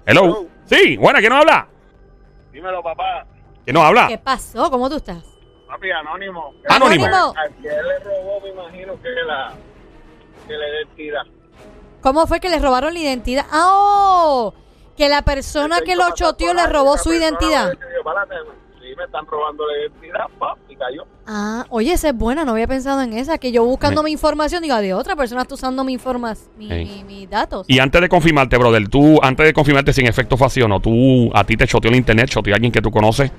Hello. 0.07 0.25
Hello. 0.25 0.47
Sí, 0.67 0.97
buena, 0.97 1.19
¿quién 1.21 1.31
nos 1.31 1.41
habla? 1.41 1.69
Dímelo, 2.53 2.83
papá. 2.83 3.27
¿Quién 3.65 3.75
nos 3.75 3.85
habla? 3.85 4.09
¿Qué 4.09 4.19
pasó? 4.19 4.71
¿Cómo 4.71 4.89
tú 4.89 4.97
estás? 4.97 5.23
Papi, 5.69 5.91
anónimo. 5.91 6.55
Anónimo. 6.69 7.07
Anónimo. 7.07 7.35
A 7.39 7.49
quien 7.61 7.75
le 7.75 7.99
robó, 8.01 8.41
me 8.43 8.49
imagino 8.51 8.95
que 9.01 9.09
la, 9.27 9.53
que 10.49 10.55
la 10.55 10.69
identidad. 10.69 11.23
¿Cómo 12.01 12.27
fue 12.27 12.41
que 12.41 12.49
le 12.49 12.59
robaron 12.59 12.93
la 12.95 13.01
identidad? 13.01 13.45
¡Ah! 13.51 13.69
¡Oh! 13.73 14.55
Que 15.01 15.09
la 15.09 15.23
persona 15.23 15.81
que 15.81 15.97
lo 15.97 16.11
choteó 16.15 16.53
le 16.53 16.67
robó 16.67 16.99
su 16.99 17.11
identidad. 17.11 17.73
Sí, 17.73 18.95
me 18.99 19.05
están 19.05 19.25
robando 19.25 19.67
la 19.67 19.79
identidad, 19.79 20.27
pa, 20.39 20.55
y 20.69 20.77
cayó. 20.77 21.07
Ah, 21.27 21.65
oye, 21.71 21.95
esa 21.95 22.11
es 22.11 22.15
buena, 22.15 22.45
no 22.45 22.53
había 22.53 22.67
pensado 22.67 23.01
en 23.01 23.15
esa. 23.15 23.39
Que 23.39 23.51
yo 23.51 23.65
buscando 23.65 24.03
mi 24.03 24.11
información, 24.11 24.63
digo, 24.63 24.77
de 24.77 24.93
otra 24.93 25.17
persona 25.17 25.41
está 25.41 25.55
usando 25.55 25.85
mi 25.85 25.95
informas, 25.95 26.51
mi, 26.59 27.03
mis 27.07 27.31
datos. 27.31 27.65
Y 27.67 27.79
antes 27.79 27.99
de 27.99 28.11
confirmarte, 28.11 28.59
brother, 28.59 28.89
tú, 28.91 29.19
antes 29.23 29.47
de 29.47 29.55
confirmarte 29.55 29.95
si 29.95 30.03
en 30.03 30.09
efecto 30.09 30.37
fue 30.37 30.49
así 30.49 30.61
o 30.61 30.69
no, 30.69 30.81
tú, 30.81 31.31
a 31.33 31.45
ti 31.45 31.57
te 31.57 31.67
choteó 31.67 31.91
el 31.91 31.97
internet, 31.97 32.29
choteó 32.29 32.53
a 32.53 32.57
alguien 32.57 32.71
que 32.71 32.83
tú 32.83 32.91
conoces, 32.91 33.33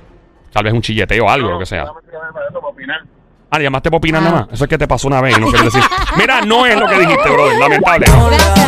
tal 0.52 0.64
vez 0.64 0.74
un 0.74 0.82
chilleteo 0.82 1.26
o 1.26 1.30
algo, 1.30 1.48
lo 1.48 1.60
que 1.60 1.68
sea. 1.68 1.86
para 1.86 2.48
eso, 2.50 2.60
para 2.60 2.68
opinar. 2.70 3.02
Ah, 3.54 3.58
¿le 3.58 3.66
llamaste 3.66 3.90
para 3.92 3.98
opinar 3.98 4.22
Ah. 4.22 4.26
nada 4.26 4.40
más. 4.46 4.54
Eso 4.54 4.64
es 4.64 4.70
que 4.70 4.78
te 4.78 4.88
pasó 4.88 5.08
una 5.10 5.20
vez 5.22 5.38
y 5.38 5.42
no 5.42 5.48
quieres 5.48 5.74
decir. 5.74 5.84
Mira, 6.18 6.42
no 6.42 6.66
es 6.66 6.80
lo 6.80 6.88
que 6.88 7.00
dijiste, 7.00 7.30
brother. 7.30 7.58
Lamentable. 7.60 8.08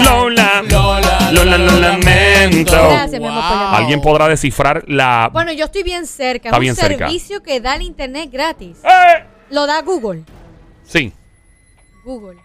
Lola, 0.04 0.62
Lola, 0.70 1.32
Lola, 1.32 1.58
lo 1.58 1.80
lamento. 1.80 2.72
Gracias, 2.74 3.22
mi 3.22 3.28
amor, 3.28 3.42
por 3.44 3.52
llamar. 3.52 3.76
Alguien 3.82 4.02
podrá 4.02 4.28
descifrar 4.28 4.84
la. 4.88 5.30
Bueno, 5.32 5.54
yo 5.54 5.66
estoy 5.66 5.84
bien 5.84 6.06
cerca. 6.06 6.50
Está 6.50 6.58
es 6.58 6.62
bien 6.62 6.72
un 6.72 6.76
cerca. 6.78 7.06
servicio 7.08 7.42
que 7.42 7.62
da 7.62 7.76
el 7.76 7.84
internet 7.84 8.30
gratis. 8.32 8.80
¡Eh! 8.84 9.24
Lo 9.52 9.66
da 9.66 9.82
Google. 9.82 10.24
Sí. 10.84 11.14
Google. 12.04 12.40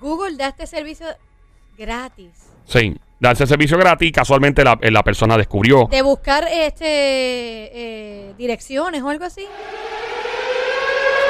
Google 0.00 0.36
da 0.36 0.48
este 0.48 0.66
servicio 0.66 1.06
gratis. 1.76 2.30
Sí. 2.64 2.96
Darse 3.18 3.46
servicio 3.46 3.78
gratis 3.78 4.12
casualmente 4.12 4.62
la, 4.64 4.78
eh, 4.80 4.90
la 4.90 5.02
persona 5.02 5.36
descubrió. 5.38 5.88
De 5.90 6.02
buscar 6.02 6.46
este 6.50 6.86
eh, 6.88 8.34
direcciones 8.38 9.02
o 9.02 9.08
algo 9.08 9.24
así. 9.24 9.46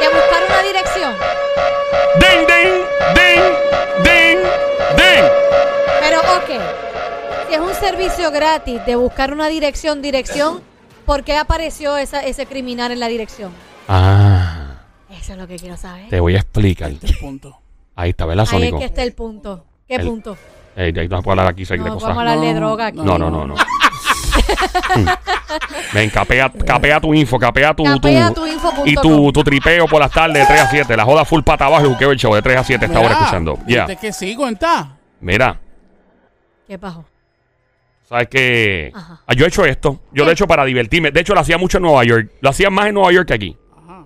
De 0.00 0.08
buscar 0.08 0.42
una 0.48 0.62
dirección. 0.62 1.14
¡Ding, 2.20 2.46
ding! 2.46 2.74
¡Ding! 3.14 3.44
¡Ding! 4.04 4.38
¡Ding! 4.96 5.24
Pero 6.00 6.18
ok. 6.20 7.48
Si 7.48 7.54
es 7.54 7.60
un 7.60 7.74
servicio 7.74 8.30
gratis 8.30 8.84
de 8.86 8.96
buscar 8.96 9.32
una 9.32 9.48
dirección, 9.48 10.02
dirección, 10.02 10.60
¿por 11.04 11.22
qué 11.24 11.36
apareció 11.36 11.96
esa, 11.96 12.20
ese 12.24 12.46
criminal 12.46 12.92
en 12.92 13.00
la 13.00 13.08
dirección? 13.08 13.52
Ah. 13.88 14.74
Eso 15.10 15.32
es 15.32 15.38
lo 15.38 15.46
que 15.46 15.56
quiero 15.56 15.76
saber. 15.76 16.08
Te 16.08 16.20
voy 16.20 16.34
a 16.34 16.38
explicar. 16.38 16.92
Punto. 17.20 17.56
Ahí 17.94 18.10
está, 18.10 18.26
¿verdad, 18.26 18.42
Ahí 18.42 18.44
es 18.44 18.50
Sónico? 18.50 18.78
que 18.78 18.84
está 18.84 19.02
el 19.02 19.12
punto. 19.14 19.64
¿Qué 19.88 19.94
El- 19.96 20.06
punto? 20.06 20.37
Eh, 20.76 20.92
ahí 20.94 21.09
no 21.09 21.16
se 21.16 21.22
puede 21.22 21.32
hablar 21.40 21.46
aquí 21.52 21.64
de 21.64 21.78
No, 21.78 21.94
cosas. 21.94 22.02
vamos 22.11 22.18
a 22.18 22.20
hablar 22.32 22.40
de 22.40 22.52
No, 22.52 22.61
droga 22.61 22.87
aquí. 22.88 22.98
No, 22.98 23.16
no, 23.18 23.30
no, 23.30 23.46
no. 23.46 23.54
Ven, 25.92 26.11
capea, 26.11 26.51
capea 26.51 27.01
tu 27.01 27.14
info, 27.14 27.38
capea 27.38 27.75
tu, 27.75 27.85
Capea 27.85 28.29
tu, 28.29 28.35
tu 28.35 28.46
info.com. 28.46 28.87
y 28.87 28.94
tu, 28.94 29.33
tu 29.33 29.42
tripeo 29.44 29.87
por 29.87 30.01
las 30.01 30.11
tardes 30.11 30.40
de 30.42 30.46
3 30.46 30.61
a 30.61 30.70
7. 30.70 30.96
La 30.96 31.05
joda 31.05 31.25
full 31.25 31.42
pata 31.42 31.66
abajo 31.66 31.87
y 31.87 31.88
buqueo 31.88 32.11
el 32.12 32.18
show 32.18 32.35
de 32.35 32.42
3 32.42 32.57
a 32.59 32.64
7 32.64 32.85
esta 32.87 33.01
hora 33.01 33.12
escuchando. 33.12 33.59
Ya. 33.66 33.87
que 33.96 34.12
sí, 34.12 34.35
cuenta. 34.37 34.96
Mira, 35.20 35.59
¿Qué 36.66 36.79
pasó? 36.79 37.05
sabes 38.09 38.29
que 38.29 38.92
Ajá. 38.94 39.20
yo 39.35 39.44
he 39.44 39.49
hecho 39.49 39.64
esto. 39.64 40.01
Yo 40.12 40.25
lo 40.25 40.31
he 40.31 40.33
hecho 40.33 40.46
para 40.46 40.64
divertirme. 40.64 41.11
De 41.11 41.20
hecho, 41.20 41.35
lo 41.35 41.40
hacía 41.40 41.59
mucho 41.59 41.79
en 41.79 41.83
Nueva 41.85 42.05
York. 42.05 42.31
Lo 42.40 42.51
hacía 42.51 42.70
más 42.70 42.87
en 42.87 42.94
Nueva 42.94 43.12
York 43.12 43.29
que 43.29 43.35
aquí. 43.35 43.57
Ajá. 43.77 44.05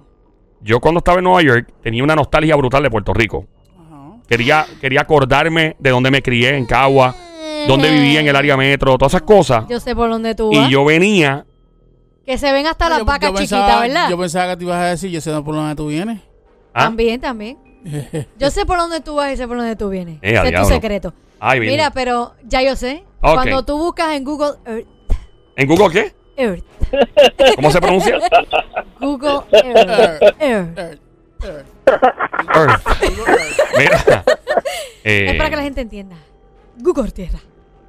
Yo 0.61 0.81
cuando 0.81 0.99
estaba 0.99 1.19
en 1.19 1.25
Nueva 1.25 1.43
York 1.43 1.69
tenía 1.83 2.03
una 2.05 2.15
nostalgia 2.17 2.55
brutal 2.57 2.83
de 2.83 2.91
Puerto 2.91 3.13
Rico. 3.15 3.47
Ajá. 3.79 4.17
Quería, 4.29 4.67
quería 4.81 5.01
acordarme 5.03 5.77
de 5.79 5.91
dónde 5.91 6.11
me 6.11 6.23
crié, 6.23 6.57
en 6.57 6.67
Cagua, 6.67 7.15
dónde 7.67 7.91
vivía 7.91 8.21
en 8.21 8.29
el 8.29 8.37
área 8.37 8.57
metro, 8.57 8.97
todas 8.99 9.13
esas 9.15 9.23
cosas. 9.23 9.65
Yo 9.69 9.81
sé 9.81 9.95
por 9.95 10.11
dónde 10.11 10.35
tú 10.35 10.53
vas. 10.55 10.69
Y 10.69 10.73
yo 10.73 10.85
venía 10.85 11.45
Que 12.27 12.39
se 12.39 12.53
ven 12.53 12.67
hasta 12.67 12.89
las 12.89 12.99
Yo- 13.01 13.05
vacas 13.05 13.31
yo 13.33 13.37
chiquitas, 13.39 13.81
¿verdad? 13.81 14.09
Yo 14.11 14.19
pensaba 14.19 14.51
que 14.53 14.57
te 14.59 14.65
ibas 14.65 14.77
a 14.81 14.85
decir, 14.87 15.11
yo 15.11 15.21
sé 15.21 15.31
por 15.43 15.55
dónde 15.55 15.75
tú 15.75 15.89
vienes. 15.89 16.21
¿Ah? 16.73 16.85
También, 16.85 17.21
también. 17.21 17.59
Yo 18.39 18.51
sé 18.51 18.67
por 18.67 18.77
dónde 18.79 19.01
tú 19.01 19.15
vas 19.17 19.33
y 19.33 19.37
sé 19.39 19.49
por 19.49 19.57
dónde 19.57 19.75
tú 19.75 19.89
vienes. 19.89 20.19
Eh, 20.23 20.39
sé 20.41 20.53
tu 20.53 20.65
secreto. 20.67 21.15
Ay. 21.41 21.61
Mira, 21.61 21.91
pero 21.91 22.35
ya 22.45 22.61
yo 22.63 22.77
sé. 22.77 23.05
Cuando 23.21 23.65
tú 23.65 23.79
buscas 23.79 24.15
en 24.15 24.23
Google 24.25 24.53
Earth, 24.67 24.87
¿En 25.57 25.67
Google 25.67 25.91
qué? 25.91 26.15
Earth, 26.37 26.63
¿Cómo 27.57 27.71
se 27.71 27.81
pronuncia? 27.81 28.19
Google 29.01 29.41
Earth, 29.53 30.23
Earth. 30.41 30.79
Earth, 30.79 31.01
Earth, 31.43 31.67
Earth. 32.55 32.83
Mira. 33.79 34.25
eh, 35.05 35.27
Es 35.31 35.35
para 35.37 35.51
que 35.51 35.57
la 35.57 35.63
gente 35.63 35.81
entienda. 35.81 36.17
Google 36.79 37.11
Tierra. 37.11 37.39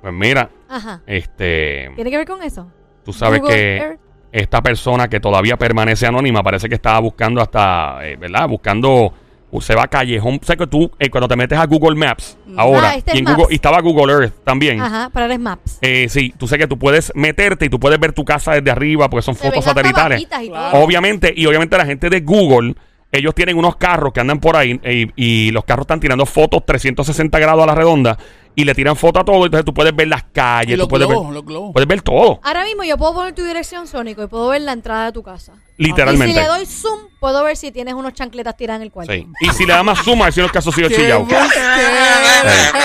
Pues 0.02 0.14
mira, 0.14 0.50
Ajá. 0.70 1.02
este, 1.06 1.92
¿Tiene 1.96 2.10
que 2.10 2.18
ver 2.18 2.28
con 2.28 2.42
eso? 2.44 2.68
tú 3.04 3.14
sabes 3.14 3.40
Google 3.42 3.56
que 3.56 3.78
Earth. 3.78 4.00
esta 4.32 4.62
persona 4.62 5.08
que 5.10 5.20
todavía 5.20 5.58
permanece 5.58 6.06
anónima 6.08 6.42
parece 6.44 6.70
que 6.70 6.76
estaba 6.76 7.00
buscando 7.00 7.42
hasta, 7.42 8.00
eh, 8.08 8.16
¿verdad? 8.16 8.48
Buscando, 8.48 9.14
se 9.60 9.76
va 9.76 9.84
a 9.84 9.88
callejón. 9.88 10.40
Sé 10.44 10.56
que 10.56 10.66
tú, 10.68 10.90
eh, 10.98 11.10
cuando 11.10 11.28
te 11.28 11.36
metes 11.36 11.58
a 11.60 11.66
Google 11.66 11.96
Maps, 11.96 12.38
ahora, 12.58 12.92
Ah, 12.92 12.96
este 12.96 13.12
y, 13.12 13.14
es 13.16 13.20
en 13.20 13.24
Maps. 13.26 13.36
Google, 13.38 13.54
y 13.54 13.56
estaba 13.56 13.82
Google 13.82 14.14
Earth 14.14 14.34
también. 14.44 14.80
Ajá, 14.82 15.10
para 15.10 15.28
las 15.28 15.40
maps. 15.40 15.78
Eh, 15.82 16.08
sí, 16.10 16.34
tú 16.38 16.48
sé 16.48 16.58
que 16.58 16.68
tú 16.68 16.80
puedes 16.80 17.12
meterte 17.16 17.66
y 17.66 17.70
tú 17.70 17.80
puedes 17.80 18.00
ver 18.00 18.14
tu 18.14 18.24
casa 18.24 18.54
desde 18.54 18.72
arriba 18.72 19.10
porque 19.10 19.24
son 19.24 19.36
Se 19.36 19.44
ven 19.44 19.52
fotos 19.52 19.68
hasta 19.68 19.80
satelitales. 19.82 20.18
vaquitas 20.20 20.44
y 20.44 20.48
todo. 20.48 20.56
Claro. 20.58 20.84
Obviamente, 20.86 21.34
y 21.36 21.46
obviamente 21.48 21.78
la 21.78 21.86
gente 21.86 22.10
de 22.10 22.22
Google, 22.22 22.76
ellos 23.12 23.36
tienen 23.36 23.58
unos 23.58 23.76
carros 23.76 24.14
que 24.14 24.22
andan 24.22 24.40
por 24.40 24.56
ahí 24.56 24.80
eh, 24.84 25.08
y, 25.18 25.52
los 25.52 25.66
carros 25.66 25.84
están 25.84 26.00
tirando 26.00 26.26
fotos 26.26 26.66
360 26.66 27.38
grados 27.40 27.64
a 27.64 27.68
la 27.68 27.76
redonda 27.76 28.18
y 28.56 28.64
le 28.66 28.76
tiran 28.76 28.96
foto 28.96 29.20
a 29.20 29.26
todo. 29.26 29.46
Entonces 29.46 29.66
tú 29.66 29.74
puedes 29.74 29.96
ver 29.96 30.08
las 30.08 30.24
calles, 30.24 30.78
los 30.78 30.88
tú 30.88 30.90
puedes 30.90 31.08
globos, 31.08 31.28
ver, 31.28 31.34
los 31.36 31.46
globos. 31.46 31.74
puedes 31.74 31.88
ver 31.88 32.02
todo, 32.02 32.40
Ahora 32.44 32.64
mismo 32.64 32.84
yo 32.84 32.98
puedo 32.98 33.14
poner 33.14 33.34
tu 33.34 33.44
dirección, 33.44 33.88
Sónico, 33.88 34.24
y 34.24 34.28
puedo 34.28 34.50
ver 34.50 34.62
la 34.62 34.74
entrada 34.74 35.06
de 35.06 35.12
tu 35.14 35.24
casa. 35.24 35.54
literalmente. 35.78 36.32
Y 36.32 36.36
si 36.36 36.40
le 36.40 36.48
doy 36.48 36.66
zoom, 36.66 37.00
puedo 37.20 37.44
ver 37.44 37.56
si 37.58 37.72
tienes 37.72 37.94
unos 37.94 38.14
chancletas 38.14 38.56
tiradas 38.58 38.80
en 38.82 38.84
el 38.84 38.92
cuarto. 38.92 39.14
Sí. 39.14 39.28
Y 39.42 39.50
si 39.50 39.66
le 39.66 39.74
da 39.74 39.84
más 39.84 40.00
suma, 40.00 40.32
si 40.32 40.40
no 40.40 40.46
el 40.48 40.52
caso 40.52 40.72
sigue 40.72 40.88
¡Qué 40.90 40.96
chillado. 40.96 41.22
embustero! 41.22 41.52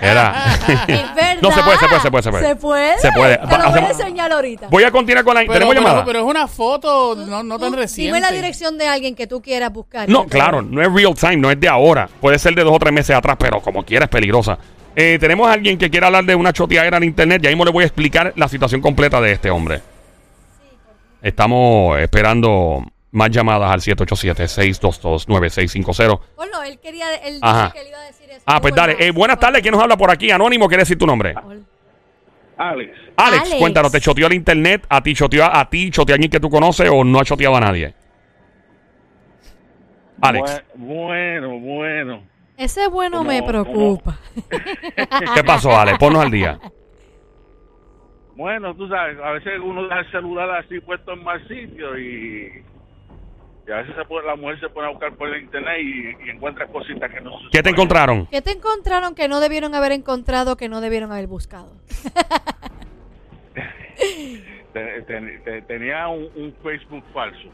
Era. 0.00 0.54
Es 0.66 0.86
verdad. 1.14 1.36
No, 1.42 1.50
se 1.52 1.62
puede, 1.62 1.78
se 1.78 1.88
puede, 1.88 2.00
se 2.00 2.10
puede, 2.10 2.22
se 2.22 2.30
puede. 2.30 2.48
Se 2.48 2.56
puede. 2.56 2.98
Se 2.98 3.12
puede. 3.12 3.38
Te 3.38 3.58
lo 3.58 3.70
voy 3.70 3.80
a 3.80 3.88
enseñar 3.90 4.32
ahorita. 4.32 4.68
Voy 4.68 4.84
a 4.84 4.90
continuar 4.90 5.24
con 5.24 5.34
la. 5.34 5.40
Pero, 5.40 5.52
¿Tenemos 5.52 5.74
pero- 5.74 5.86
llamada? 5.86 6.04
pero 6.04 6.18
es 6.20 6.24
una 6.24 6.48
foto 6.48 7.14
no, 7.16 7.42
no 7.42 7.58
tan 7.58 7.72
reciente. 7.72 8.14
Dime 8.14 8.20
la 8.20 8.32
dirección 8.32 8.78
de 8.78 8.88
alguien 8.88 9.14
que 9.14 9.26
tú 9.26 9.42
quieras 9.42 9.72
buscar. 9.72 10.08
No, 10.08 10.24
claro, 10.26 10.62
no 10.62 10.82
es 10.82 10.92
real 10.92 11.14
time, 11.14 11.36
no 11.36 11.50
es 11.50 11.60
de 11.60 11.68
ahora. 11.68 12.08
Puede 12.20 12.38
ser 12.38 12.54
de 12.54 12.64
dos 12.64 12.74
o 12.74 12.78
tres 12.78 12.92
meses 12.92 13.14
atrás, 13.14 13.36
pero 13.38 13.60
como 13.60 13.84
quiera 13.84 14.06
es 14.06 14.10
peligrosa. 14.10 14.58
Eh, 14.94 15.16
tenemos 15.18 15.48
a 15.48 15.52
alguien 15.52 15.78
que 15.78 15.90
quiera 15.90 16.08
hablar 16.08 16.24
de 16.24 16.34
una 16.34 16.52
choteadera 16.52 16.96
en 16.98 17.04
internet. 17.04 17.40
Ya 17.42 17.48
mismo 17.50 17.64
le 17.64 17.70
voy 17.70 17.84
a 17.84 17.86
explicar 17.86 18.32
la 18.36 18.48
situación 18.48 18.80
completa 18.80 19.20
de 19.20 19.32
este 19.32 19.50
hombre. 19.50 19.80
Estamos 21.22 21.98
esperando 22.00 22.84
más 23.12 23.30
llamadas 23.30 23.70
al 23.70 23.80
787-622-9650. 23.80 26.20
Ponlo, 26.36 26.62
él 26.62 26.78
quería, 26.80 27.14
él 27.16 27.38
Ajá. 27.40 27.70
que 27.72 27.80
él 27.80 27.86
iba 27.88 27.98
a 28.00 28.06
decir 28.06 28.30
eso. 28.30 28.42
Ah, 28.46 28.60
pues 28.60 28.74
dale. 28.74 28.96
Eh, 28.98 29.10
buenas 29.12 29.38
tardes, 29.38 29.62
¿quién 29.62 29.72
nos 29.72 29.82
habla 29.82 29.96
por 29.96 30.10
aquí? 30.10 30.30
Anónimo, 30.30 30.68
¿quiere 30.68 30.82
decir 30.82 30.98
tu 30.98 31.06
nombre? 31.06 31.34
Alex, 32.56 32.92
Alex, 33.16 33.42
Alex. 33.44 33.56
cuéntanos, 33.58 33.92
¿te 33.92 34.00
choteó 34.00 34.26
el 34.26 34.32
internet? 34.34 34.84
¿A 34.88 35.02
ti 35.02 35.14
choteó 35.14 35.44
a, 35.44 35.60
a 35.60 35.70
ti, 35.70 35.90
choteó 35.90 36.14
a 36.14 36.16
alguien 36.16 36.30
que 36.30 36.40
tú 36.40 36.50
conoces 36.50 36.88
o 36.92 37.02
no 37.04 37.20
ha 37.20 37.24
choteado 37.24 37.56
a 37.56 37.60
nadie? 37.60 37.94
Alex, 40.20 40.62
bu- 40.76 40.76
bueno, 40.76 41.58
bueno. 41.58 42.22
Ese 42.62 42.86
bueno 42.86 43.18
¿Cómo- 43.18 43.30
me 43.30 43.42
preocupa. 43.42 44.18
¿qué 45.34 45.42
pasó, 45.44 45.76
Alex? 45.76 45.98
Ponnos 45.98 46.22
al 46.22 46.30
día. 46.30 46.60
Bueno, 48.36 48.72
tú 48.76 48.88
sabes, 48.88 49.18
a 49.18 49.32
veces 49.32 49.54
uno 49.62 49.82
deja 49.82 49.98
el 49.98 50.10
celular 50.12 50.48
así 50.50 50.78
puesto 50.80 51.12
en 51.12 51.24
mal 51.24 51.40
sitio 51.48 51.98
y, 51.98 52.64
y 53.66 53.70
a 53.72 53.76
veces 53.78 53.94
se 53.96 54.26
la 54.26 54.36
mujer 54.36 54.60
se 54.60 54.68
pone 54.68 54.86
a 54.86 54.90
buscar 54.90 55.12
por 55.16 55.28
el 55.28 55.42
internet 55.42 55.76
y, 55.82 56.26
y 56.26 56.30
encuentra 56.30 56.68
cositas 56.68 57.10
que 57.12 57.20
no 57.20 57.32
se 57.40 57.48
¿Qué 57.50 57.62
te 57.64 57.70
encontraron? 57.70 58.26
¿Qué 58.26 58.40
te 58.42 58.52
encontraron 58.52 59.14
que 59.16 59.26
no 59.26 59.40
debieron 59.40 59.74
haber 59.74 59.90
encontrado, 59.90 60.56
que 60.56 60.68
no 60.68 60.80
debieron 60.80 61.10
haber 61.10 61.26
buscado? 61.26 61.72
Te- 64.72 65.02
te- 65.02 65.38
te- 65.44 65.62
tenía 65.62 66.08
un, 66.08 66.28
un 66.34 66.54
Facebook 66.62 67.04
falso. 67.12 67.48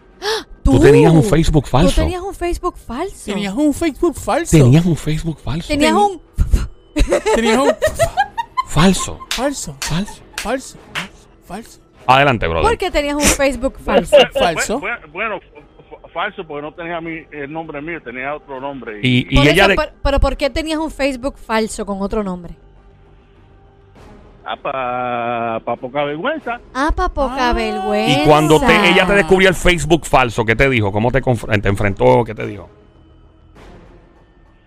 Tú 0.73 0.81
tenías 0.81 1.13
un 1.13 1.23
Facebook 1.25 1.67
falso. 1.67 1.91
Tú 1.95 2.01
tenías 2.01 2.23
un 2.23 2.35
Facebook 2.35 2.77
falso. 2.77 3.25
Tenías 3.33 3.55
un 3.55 3.75
Facebook 3.75 4.15
falso. 4.17 4.57
Tenías 4.57 4.85
un 4.87 4.97
Facebook 4.97 5.39
falso. 5.41 5.69
Tenías 5.69 5.93
un... 5.95 6.21
Tenías 7.35 7.59
un 7.59 7.71
Falso. 8.67 9.19
falso, 9.31 9.77
Falso. 9.81 10.17
falso, 10.37 10.79
falso. 11.45 11.81
Adelante, 12.07 12.47
brother. 12.47 12.69
¿Por 12.69 12.79
qué 12.79 12.91
tenías 12.91 13.15
un 13.17 13.23
Facebook 13.23 13.79
falso? 13.85 14.17
Falso. 14.35 14.81
Bueno, 15.13 15.39
falso 16.13 16.47
porque 16.47 16.63
no 16.63 16.73
tenía 16.75 17.01
mi, 17.01 17.21
el 17.33 17.53
nombre 17.53 17.81
mío, 17.83 18.01
tenía 18.03 18.35
otro 18.35 18.61
nombre. 18.61 19.01
Y, 19.03 19.27
ella 19.39 19.53
eso, 19.53 19.69
de- 19.69 19.77
pero, 19.77 19.93
pero 20.03 20.21
¿por 20.21 20.37
qué 20.37 20.51
tenías 20.51 20.79
un 20.79 20.91
Facebook 20.91 21.37
falso 21.39 21.85
con 21.87 22.01
otro 22.03 22.23
nombre? 22.25 22.55
Para 24.57 25.61
pa 25.65 25.77
poca 25.77 26.05
vergüenza. 26.05 26.61
Ah, 26.75 26.91
pa' 26.95 27.09
poca 27.09 27.51
Ah. 27.51 27.53
vergüenza. 27.53 28.23
y 28.23 28.25
cuando 28.25 28.59
te, 28.61 28.91
ella 28.91 29.07
te 29.07 29.15
descubrió 29.15 29.49
el 29.49 29.55
Facebook 29.55 30.07
falso, 30.07 30.45
¿qué 30.45 30.57
te 30.57 30.69
dijo? 30.71 30.91
¿Cómo 30.93 31.11
te, 31.13 31.23
conf- 31.23 31.61
te 31.61 31.69
enfrentó? 31.69 32.25
¿Qué 32.25 32.35
te 32.35 32.47
dijo? 32.47 32.69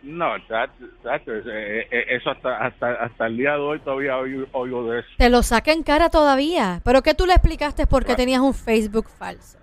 No, 0.04 0.26
chacho, 0.48 1.32
eh, 1.32 1.88
eh, 1.92 2.06
eso 2.10 2.32
hasta, 2.32 2.58
hasta, 2.58 2.92
hasta 2.94 3.28
el 3.28 3.38
día 3.38 3.52
de 3.52 3.60
hoy 3.60 3.80
todavía 3.80 4.18
oigo, 4.18 4.46
oigo 4.54 4.92
de 4.92 5.00
eso. 5.02 5.08
Te 5.18 5.30
lo 5.30 5.44
saca 5.44 5.72
en 5.72 5.84
cara 5.84 6.10
todavía. 6.10 6.82
¿Pero 6.84 7.02
qué 7.04 7.14
tú 7.14 7.26
le 7.28 7.34
explicaste 7.34 7.86
por 7.88 8.04
qué 8.04 8.16
tenías 8.16 8.42
un 8.42 8.54
Facebook 8.56 9.08
falso? 9.08 9.58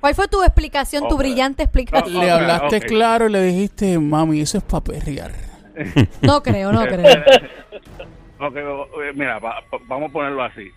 ¿Cuál 0.00 0.14
fue 0.14 0.28
tu 0.28 0.42
explicación, 0.42 1.08
tu 1.08 1.16
brillante 1.16 1.62
explicación? 1.62 2.20
Le 2.24 2.30
hablaste 2.30 2.80
claro 2.80 3.28
y 3.28 3.32
le 3.32 3.42
dijiste, 3.44 3.98
mami, 3.98 4.40
eso 4.40 4.58
es 4.58 4.64
para 4.64 4.82
perrear. 4.84 5.32
No 6.22 6.42
creo, 6.42 6.72
no 6.72 6.84
creo. 6.86 7.22
Ok, 8.40 8.56
eh, 8.56 9.12
mira, 9.14 9.38
va- 9.38 9.62
vamos 9.86 10.10
a 10.10 10.12
ponerlo 10.12 10.42
así. 10.44 10.70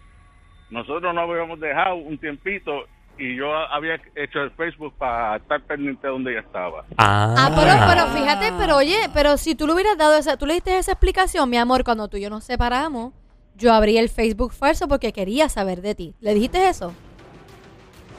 Nosotros 0.69 1.13
no 1.13 1.21
habíamos 1.21 1.59
dejado 1.59 1.95
un 1.95 2.17
tiempito 2.17 2.85
y 3.17 3.35
yo 3.35 3.53
había 3.53 3.99
hecho 4.15 4.41
el 4.41 4.51
Facebook 4.51 4.93
para 4.97 5.35
estar 5.35 5.61
pendiente 5.61 6.07
de 6.07 6.13
donde 6.13 6.31
ella 6.31 6.39
estaba. 6.41 6.85
Ah, 6.97 7.35
Ah, 7.37 7.51
pero, 7.53 7.71
pero 7.87 8.07
fíjate, 8.17 8.53
pero 8.57 8.77
oye, 8.77 8.97
pero 9.13 9.37
si 9.37 9.53
tú 9.53 9.67
le 9.67 9.73
hubieras 9.73 9.97
dado 9.97 10.17
esa, 10.17 10.37
tú 10.37 10.45
le 10.45 10.55
diste 10.55 10.77
esa 10.77 10.93
explicación, 10.93 11.49
mi 11.49 11.57
amor, 11.57 11.83
cuando 11.83 12.07
tú 12.07 12.17
y 12.17 12.21
yo 12.21 12.29
nos 12.29 12.43
separamos, 12.45 13.13
yo 13.55 13.73
abrí 13.73 13.97
el 13.97 14.09
Facebook 14.09 14.53
falso 14.53 14.87
porque 14.87 15.11
quería 15.13 15.49
saber 15.49 15.81
de 15.81 15.93
ti. 15.93 16.15
¿Le 16.21 16.33
dijiste 16.33 16.67
eso? 16.69 16.93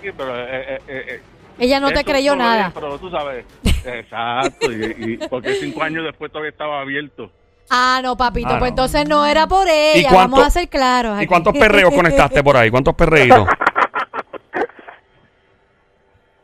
Sí, 0.02 0.10
pero 0.16 0.36
eh, 0.38 0.78
eh, 0.86 1.20
Ella 1.58 1.80
no 1.80 1.90
te 1.90 2.04
creyó 2.04 2.36
nada. 2.36 2.70
Pero 2.74 2.98
tú 2.98 3.10
sabes, 3.10 3.44
exacto, 3.84 4.70
y, 4.70 4.84
y- 5.14 5.28
porque 5.28 5.54
cinco 5.54 5.82
años 5.82 6.04
después 6.04 6.30
todavía 6.30 6.50
estaba 6.50 6.80
abierto. 6.80 7.30
Ah, 7.74 8.00
no, 8.02 8.16
papito, 8.18 8.48
Ah, 8.50 8.52
no. 8.54 8.58
pues 8.58 8.68
entonces 8.70 9.08
no 9.08 9.24
era 9.24 9.46
por 9.46 9.66
ella. 9.66 10.08
cuánto- 10.10 10.36
Vamos 10.36 10.46
a 10.46 10.50
ser 10.50 10.68
claros. 10.68 11.14
¿Y 11.14 11.18
aquí. 11.20 11.26
cuántos 11.26 11.54
perreos 11.56 11.94
conectaste 11.94 12.42
por 12.44 12.54
ahí? 12.56 12.70
¿Cuántos 12.70 12.94
perreitos? 12.94 13.48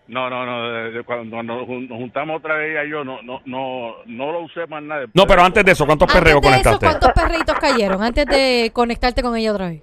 No, 0.06 0.30
no, 0.30 0.46
no, 0.46 0.70
de- 0.72 0.90
de 0.92 1.02
cuando 1.04 1.42
nos, 1.42 1.66
jun- 1.66 1.86
nos 1.86 1.98
juntamos 1.98 2.38
otra 2.38 2.54
vez 2.54 2.70
ella 2.70 2.84
y 2.84 2.90
yo, 2.90 3.04
no, 3.04 3.20
no, 3.20 3.42
no, 3.44 3.92
no 4.06 4.32
lo 4.32 4.40
usé 4.40 4.66
más 4.66 4.82
nada. 4.82 5.04
No, 5.12 5.26
pero 5.26 5.42
antes 5.42 5.62
de 5.62 5.72
eso, 5.72 5.84
¿cuántos 5.84 6.08
Antes 6.08 6.18
perreos 6.18 6.40
de 6.40 6.48
eso, 6.48 6.50
conectaste? 6.62 6.86
¿cuántos 6.86 7.12
perreitos 7.12 7.58
cayeron? 7.58 8.02
Antes 8.02 8.24
de 8.24 8.70
conectarte 8.72 9.22
con 9.22 9.36
ella 9.36 9.52
otra 9.52 9.68
vez. 9.68 9.82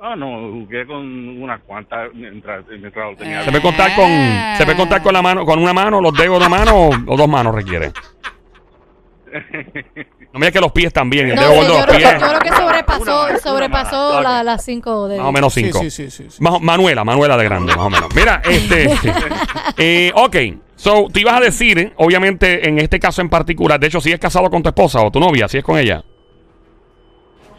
Ah, 0.00 0.16
no, 0.16 0.50
jugué 0.50 0.84
con 0.84 0.96
unas 1.40 1.60
cuantas 1.62 2.08
mientras, 2.12 2.66
mientras 2.66 3.12
lo 3.12 3.16
tenía. 3.16 3.44
¿Se 3.44 3.50
puede 3.52 3.62
contar 3.62 3.94
con, 3.94 4.08
se 4.56 4.64
puede 4.64 4.76
contar 4.76 5.00
con 5.00 5.12
la 5.14 5.22
mano, 5.22 5.44
con 5.46 5.60
una 5.60 5.72
mano, 5.72 6.00
los 6.00 6.12
dedos 6.14 6.40
de 6.40 6.46
una 6.46 6.48
mano 6.48 6.74
o, 6.74 6.90
o 7.06 7.16
dos 7.16 7.28
manos 7.28 7.54
requiere? 7.54 7.92
No 10.32 10.38
digas 10.40 10.52
que 10.52 10.60
los 10.60 10.72
pies 10.72 10.92
también, 10.92 11.28
el 11.30 11.36
No 11.36 11.42
dedo 11.42 11.54
gordo 11.54 11.62
de 11.62 11.68
yo, 11.68 11.76
los 11.78 11.86
creo, 11.86 11.98
pies. 11.98 12.12
yo 12.20 12.28
creo 12.28 12.40
que 12.40 12.48
sobrepasó, 12.62 13.26
Una 13.28 13.38
sobrepasó 13.38 14.10
una 14.18 14.20
la- 14.22 14.42
las 14.44 14.64
cinco 14.64 15.08
de 15.08 15.18
Más 15.18 15.26
o 15.26 15.32
menos 15.32 15.54
cinco. 15.54 15.78
sí, 15.80 15.90
sí, 15.90 16.10
sí, 16.10 16.26
sí. 16.30 16.42
Más- 16.42 16.60
Manuela, 16.60 17.04
Manuela 17.04 17.36
de 17.36 17.44
grande, 17.44 17.74
más 17.76 17.86
o 17.86 17.90
menos. 17.90 18.14
Mira, 18.14 18.40
este. 18.48 18.90
eh, 19.78 20.12
ok, 20.14 20.36
so, 20.76 21.06
te 21.12 21.20
ibas 21.20 21.34
a 21.34 21.40
decir, 21.40 21.78
eh, 21.78 21.92
obviamente, 21.96 22.68
en 22.68 22.78
este 22.78 22.98
caso 23.00 23.20
en 23.22 23.28
particular, 23.28 23.78
de 23.80 23.86
hecho, 23.88 24.00
si 24.00 24.12
es 24.12 24.18
casado 24.20 24.48
con 24.50 24.62
tu 24.62 24.68
esposa 24.68 25.00
o 25.02 25.10
tu 25.10 25.20
novia, 25.20 25.48
si 25.48 25.58
es 25.58 25.64
con 25.64 25.78
ella. 25.78 26.02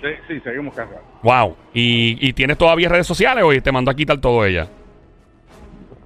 Sí, 0.01 0.09
sí, 0.27 0.39
seguimos 0.43 0.73
casados. 0.75 0.99
Wow. 1.21 1.55
¿Y, 1.73 2.17
y 2.27 2.33
tienes 2.33 2.57
todavía 2.57 2.89
redes 2.89 3.07
sociales 3.07 3.43
o 3.45 3.61
te 3.61 3.71
mandó 3.71 3.89
a 3.91 3.95
quitar 3.95 4.19
todo 4.19 4.45
ella? 4.45 4.67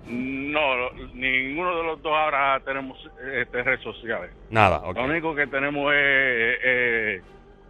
No, 0.08 0.90
ninguno 1.14 1.78
de 1.78 1.84
los 1.84 2.02
dos 2.02 2.14
ahora 2.14 2.60
tenemos 2.66 2.98
este, 3.34 3.64
redes 3.64 3.82
sociales. 3.82 4.32
Nada, 4.50 4.78
ok. 4.84 4.96
Lo 4.96 5.04
único 5.06 5.36
que 5.36 5.48
tenemos 5.48 5.92
es 5.94 6.00
eh, 6.00 7.22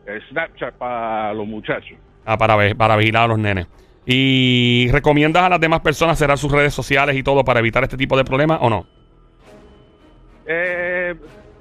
eh, 0.05 0.19
Snapchat 0.29 0.75
para 0.75 1.33
los 1.33 1.47
muchachos. 1.47 1.97
Ah, 2.25 2.37
para, 2.37 2.55
para 2.75 2.95
vigilar 2.95 3.23
a 3.23 3.27
los 3.27 3.39
nenes. 3.39 3.67
¿Y 4.05 4.87
recomiendas 4.91 5.43
a 5.43 5.49
las 5.49 5.59
demás 5.59 5.81
personas 5.81 6.17
cerrar 6.17 6.37
sus 6.37 6.51
redes 6.51 6.73
sociales 6.73 7.15
y 7.15 7.23
todo 7.23 7.43
para 7.43 7.59
evitar 7.59 7.83
este 7.83 7.97
tipo 7.97 8.15
de 8.15 8.23
problemas 8.23 8.59
o 8.61 8.69
no? 8.69 8.85
Eh, 10.45 11.13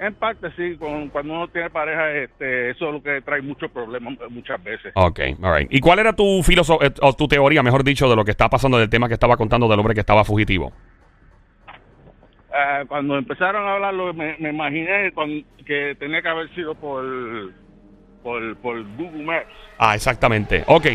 en 0.07 0.14
parte 0.14 0.49
sí, 0.57 0.77
con- 0.77 1.09
cuando 1.11 1.35
uno 1.35 1.49
tiene 1.49 1.71
pareja, 1.71 2.12
este, 2.12 2.71
eso 2.71 2.87
es 2.88 2.92
lo 2.95 3.03
que 3.03 3.21
trae 3.23 3.42
muchos 3.42 3.71
problemas 3.71 4.14
muchas 4.31 4.62
veces. 4.62 4.92
Ok, 4.95 5.21
all 5.42 5.66
¿Y 5.71 5.81
cuál 5.81 5.99
era 5.99 6.12
tu 6.12 6.42
filosofía, 6.42 6.92
o 7.03 7.12
tu 7.14 7.29
teoría, 7.29 7.62
mejor 7.62 7.85
dicho, 7.85 8.09
de 8.09 8.16
lo 8.16 8.25
que 8.25 8.31
está 8.33 8.49
pasando 8.49 8.79
del 8.79 8.88
tema 8.90 9.09
que 9.09 9.14
estaba 9.14 9.37
contando 9.37 9.69
del 9.69 9.79
hombre 9.79 9.95
que 9.95 10.01
estaba 10.01 10.25
fugitivo? 10.25 10.73
Ah, 12.53 12.85
cuando 12.88 13.19
empezaron 13.19 13.66
a 13.66 13.75
hablarlo, 13.75 14.14
me, 14.14 14.37
me 14.38 14.51
imaginé 14.51 15.12
con- 15.12 15.45
que 15.66 15.95
tenía 15.99 16.23
que 16.23 16.29
haber 16.29 16.49
sido 16.55 16.75
por, 16.75 17.05
por, 18.27 18.57
por 18.57 18.83
Google 18.97 19.23
Maps. 19.23 19.47
Ah, 19.79 19.95
exactamente. 19.95 20.65
Ok, 20.67 20.87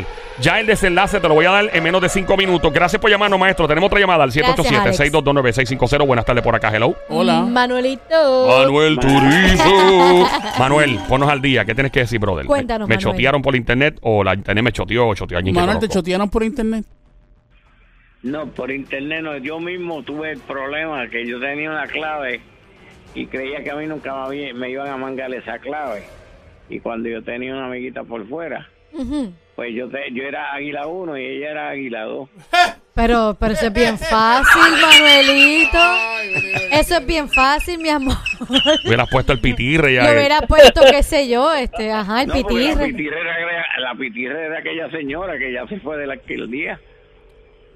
ya 0.42 0.60
el 0.60 0.68
desenlace 0.68 1.22
te 1.22 1.30
lo 1.30 1.34
voy 1.34 1.46
a 1.46 1.52
dar 1.52 1.70
en 1.72 1.82
menos 1.82 2.02
de 2.02 2.10
cinco 2.10 2.36
minutos. 2.36 2.74
Gracias 2.74 3.02
por 3.02 3.10
llamarnos, 3.10 3.40
maestro. 3.40 3.70
Tenemos 3.70 3.88
otra 3.88 4.02
llamada 4.02 4.26
al 4.26 4.32
Gracias, 4.34 4.70
Alex. 4.74 5.00
787-622-9650. 5.00 6.06
Buenas 6.06 6.26
tardes 6.26 6.44
por 6.44 6.54
acá, 6.54 6.76
hello. 6.76 6.94
Hola. 7.08 7.44
Manuelito. 7.44 8.48
Manuel 8.50 9.00
Turizo. 9.00 10.28
Manuel, 10.60 11.00
ponnos 11.08 11.30
al 11.30 11.42
día. 11.42 11.64
¿Qué 11.64 11.74
tienes 11.74 11.94
que 11.94 12.02
decir, 12.02 12.20
brother? 12.20 12.46
Cuéntanos, 12.46 12.86
¿Me, 12.90 12.96
me 12.96 12.98
Manuel. 12.98 13.16
chotearon 13.16 13.42
por 13.42 13.56
internet 13.56 13.98
o 14.02 14.26
la 14.26 14.34
internet 14.34 14.66
me 14.66 14.74
choteó 14.74 15.08
o 15.08 15.16
choteó 15.16 15.38
a 15.38 15.40
alguien 15.40 15.56
que 15.56 15.62
Manuel, 15.62 15.80
¿te 15.80 15.88
chotearon 15.88 16.30
por 16.30 16.44
internet? 16.44 16.84
No, 18.24 18.48
por 18.48 18.72
internet 18.72 19.22
no. 19.24 19.38
Yo 19.38 19.62
mismo 19.62 20.04
tuve 20.04 20.32
el 20.32 20.40
problema 20.40 21.08
que 21.08 21.26
yo 21.26 21.40
tenía 21.40 21.72
una 21.72 21.88
clave 21.88 22.42
y 23.16 23.26
creía 23.28 23.64
que 23.64 23.72
a 23.72 23.76
mí 23.76 23.86
nunca 23.86 24.28
me 24.28 24.70
iban 24.70 24.90
a 24.90 24.98
mangar 24.98 25.34
esa 25.34 25.60
clave. 25.60 26.04
Y 26.72 26.80
cuando 26.80 27.10
yo 27.10 27.22
tenía 27.24 27.54
una 27.54 27.68
amiguita 27.68 28.04
por 28.04 28.28
fuera, 28.28 28.68
Ujú. 28.94 29.32
pues 29.56 29.74
yo 29.76 29.90
te- 29.90 30.12
yo 30.14 30.24
era 30.24 30.54
Águila 30.54 30.88
1 30.88 31.18
y 31.18 31.26
ella 31.26 31.52
era 31.52 31.70
Águila 31.70 32.04
2. 32.04 32.30
Pero, 32.94 33.38
pero 33.40 33.54
eso 33.54 33.68
es 33.68 33.74
bien 33.74 33.98
fácil, 33.98 34.62
Manuelito. 34.82 35.80
Eso 36.74 36.98
es 36.98 37.06
bien 37.08 37.30
fácil, 37.30 37.80
mi 37.80 37.88
amor. 37.88 38.18
Hubieras 38.86 39.08
puesto 39.10 39.32
el 39.32 39.40
pitirre 39.40 39.94
ya. 39.94 40.04
Yo 40.04 40.10
eh. 40.10 40.18
hubiera 40.18 40.42
puesto, 40.42 40.82
qué 40.92 41.02
sé 41.02 41.30
yo, 41.30 41.54
este, 41.54 41.90
ajá, 41.90 42.24
el 42.24 42.28
No, 42.28 42.34
porque 42.42 42.76
la 42.76 42.84
pitirre. 42.86 43.22
era, 43.22 43.66
la 43.80 43.96
pitirrera 43.96 44.46
era 44.48 44.60
aquella 44.60 44.92
señora 44.92 45.38
que 45.40 45.54
ya 45.54 45.66
se 45.68 45.80
fue 45.80 45.98
de 45.98 46.06
la 46.08 46.14
alcaldía. 46.14 46.82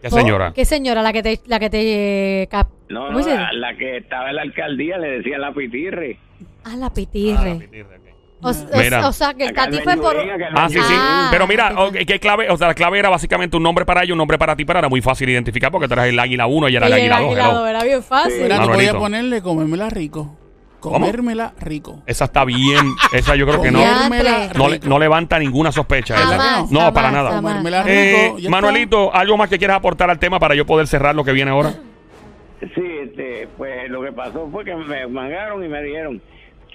¿Qué 0.02 0.10
señora? 0.10 0.52
¿Qué 0.54 0.66
señora? 0.66 1.02
La 1.02 1.14
que 1.14 1.24
te, 1.24 1.40
la 1.48 1.60
que 1.60 1.70
te 1.70 2.42
eh, 2.42 2.48
cap- 2.48 2.68
No, 2.90 3.08
¿Cómo 3.08 3.20
no, 3.22 3.26
la, 3.28 3.54
la 3.54 3.78
que 3.78 3.96
estaba 3.98 4.30
en 4.32 4.36
la 4.36 4.42
alcaldía 4.42 4.98
le 4.98 5.08
decían 5.20 5.40
la 5.40 5.54
pitirre. 5.54 6.18
Ah, 6.66 6.76
la 6.76 6.94
pitirre. 6.94 7.56
Pitirre, 7.62 7.84
ok. 7.96 8.02
O, 8.02 8.05
o- 8.42 8.54
Mira. 8.78 9.08
o 9.08 9.12
sea, 9.14 9.34
que 9.34 9.46
el 9.46 9.56
La 9.56 9.64
Tati 9.66 9.78
Carmen 9.78 9.98
fue 10.02 10.14
por... 10.14 10.18
Ah, 10.56 10.68
sí, 10.70 10.76
sí. 10.80 10.94
Ah, 10.96 11.28
Pero 11.32 11.48
mira, 11.48 11.72
ok. 11.76 11.88
ok, 11.90 11.96
¿qué 12.06 12.20
clave? 12.20 12.50
O 12.50 12.58
sea, 12.58 12.68
la 12.68 12.74
clave 12.76 13.00
era 13.00 13.10
básicamente 13.10 13.58
un 13.58 13.64
nombre 13.64 13.86
para 13.86 14.04
ella, 14.04 14.14
un 14.14 14.18
nombre 14.20 14.38
para 14.38 14.56
ti, 14.56 14.66
pero 14.66 14.80
era 14.80 14.90
muy 14.90 15.02
fácil 15.02 15.30
identificar 15.30 15.72
porque 15.72 15.88
tú 15.88 15.94
eras 15.94 16.08
el 16.08 16.20
águila 16.20 16.46
1 16.46 16.70
y 16.70 16.76
era 16.76 16.88
el 16.88 16.94
águila 16.94 17.06
era 17.06 17.20
2. 17.20 17.28
águila 17.30 17.48
dos, 17.54 17.70
era 17.70 17.84
bien 17.84 18.04
fácil. 18.04 18.44
Mira, 18.44 18.62
tú 18.62 18.70
podías 18.72 18.96
ponerle 18.96 19.42
comérmela 19.42 19.90
rico. 19.90 20.38
Comérmela 20.80 21.54
rico. 21.62 22.04
Esa 22.06 22.26
está 22.26 22.46
bien. 22.46 22.94
Esa 23.12 23.36
yo 23.36 23.48
creo 23.48 23.60
que 23.60 23.72
no, 23.72 23.80
no, 23.80 24.68
le- 24.70 24.76
rico. 24.76 24.88
no 24.88 25.00
levanta 25.00 25.40
ninguna 25.40 25.72
sospecha. 25.72 26.16
Jamás, 26.16 26.70
No, 26.72 26.80
jamás, 26.82 26.94
para 26.94 27.12
nada. 27.12 27.36
Comérmela 27.38 27.84
Eh, 27.88 28.34
rico. 28.38 28.50
Manuelito, 28.52 29.12
¿algo 29.16 29.36
más 29.38 29.50
que 29.50 29.58
quieras 29.58 29.78
aportar 29.78 30.12
al 30.12 30.20
tema 30.20 30.38
para 30.38 30.54
yo 30.54 30.64
poder 30.68 30.86
cerrar 30.86 31.16
lo 31.16 31.24
que 31.24 31.32
viene 31.32 31.50
ahora? 31.50 31.74
Sí, 32.60 32.82
este, 33.04 33.48
pues 33.58 33.90
lo 33.90 34.02
que 34.04 34.12
pasó 34.12 34.48
fue 34.52 34.64
que 34.64 34.76
me 34.76 35.08
mangaron 35.08 35.64
y 35.64 35.68
me 35.68 35.82
dijeron, 35.82 36.22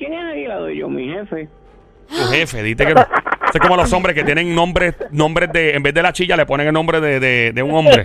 ¿quién 0.00 0.14
es 0.14 0.24
Águila 0.32 0.56
2? 0.56 0.70
Y 0.72 0.78
yo, 0.78 0.88
mi 0.88 1.08
jefe. 1.08 1.48
Tu 2.08 2.16
jefe, 2.32 2.62
dite 2.64 2.84
que. 2.86 2.92
Eso 2.92 3.02
es 3.54 3.60
como 3.60 3.76
los 3.76 3.92
hombres 3.92 4.14
que 4.16 4.24
tienen 4.24 4.52
nombres, 4.54 4.94
nombres 5.12 5.52
de, 5.52 5.74
en 5.74 5.82
vez 5.82 5.92
de 5.94 6.02
la 6.02 6.12
chilla 6.12 6.36
le 6.36 6.46
ponen 6.46 6.66
el 6.68 6.72
nombre 6.72 7.00
de, 7.00 7.18
de, 7.20 7.52
de 7.52 7.62
un 7.62 7.72
hombre. 7.74 8.04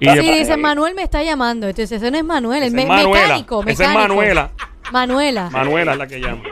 Y 0.00 0.08
Sí, 0.08 0.30
dice 0.32 0.56
Manuel 0.58 0.94
me 0.94 1.02
está 1.02 1.22
llamando. 1.22 1.66
Entonces, 1.68 1.92
ese 2.00 2.10
no 2.10 2.18
es 2.18 2.24
Manuel, 2.24 2.62
el 2.62 2.68
Esa 2.68 2.76
me- 2.76 2.82
es 2.82 2.88
Manuela. 2.88 3.22
mecánico, 3.24 3.60
Esa 3.62 3.70
es 3.70 3.78
mecánico. 3.78 4.00
Manuela. 4.08 4.50
Manuela. 4.92 5.50
Manuela 5.50 5.92
es 5.92 5.98
la 5.98 6.06
que 6.06 6.20
llama. 6.20 6.42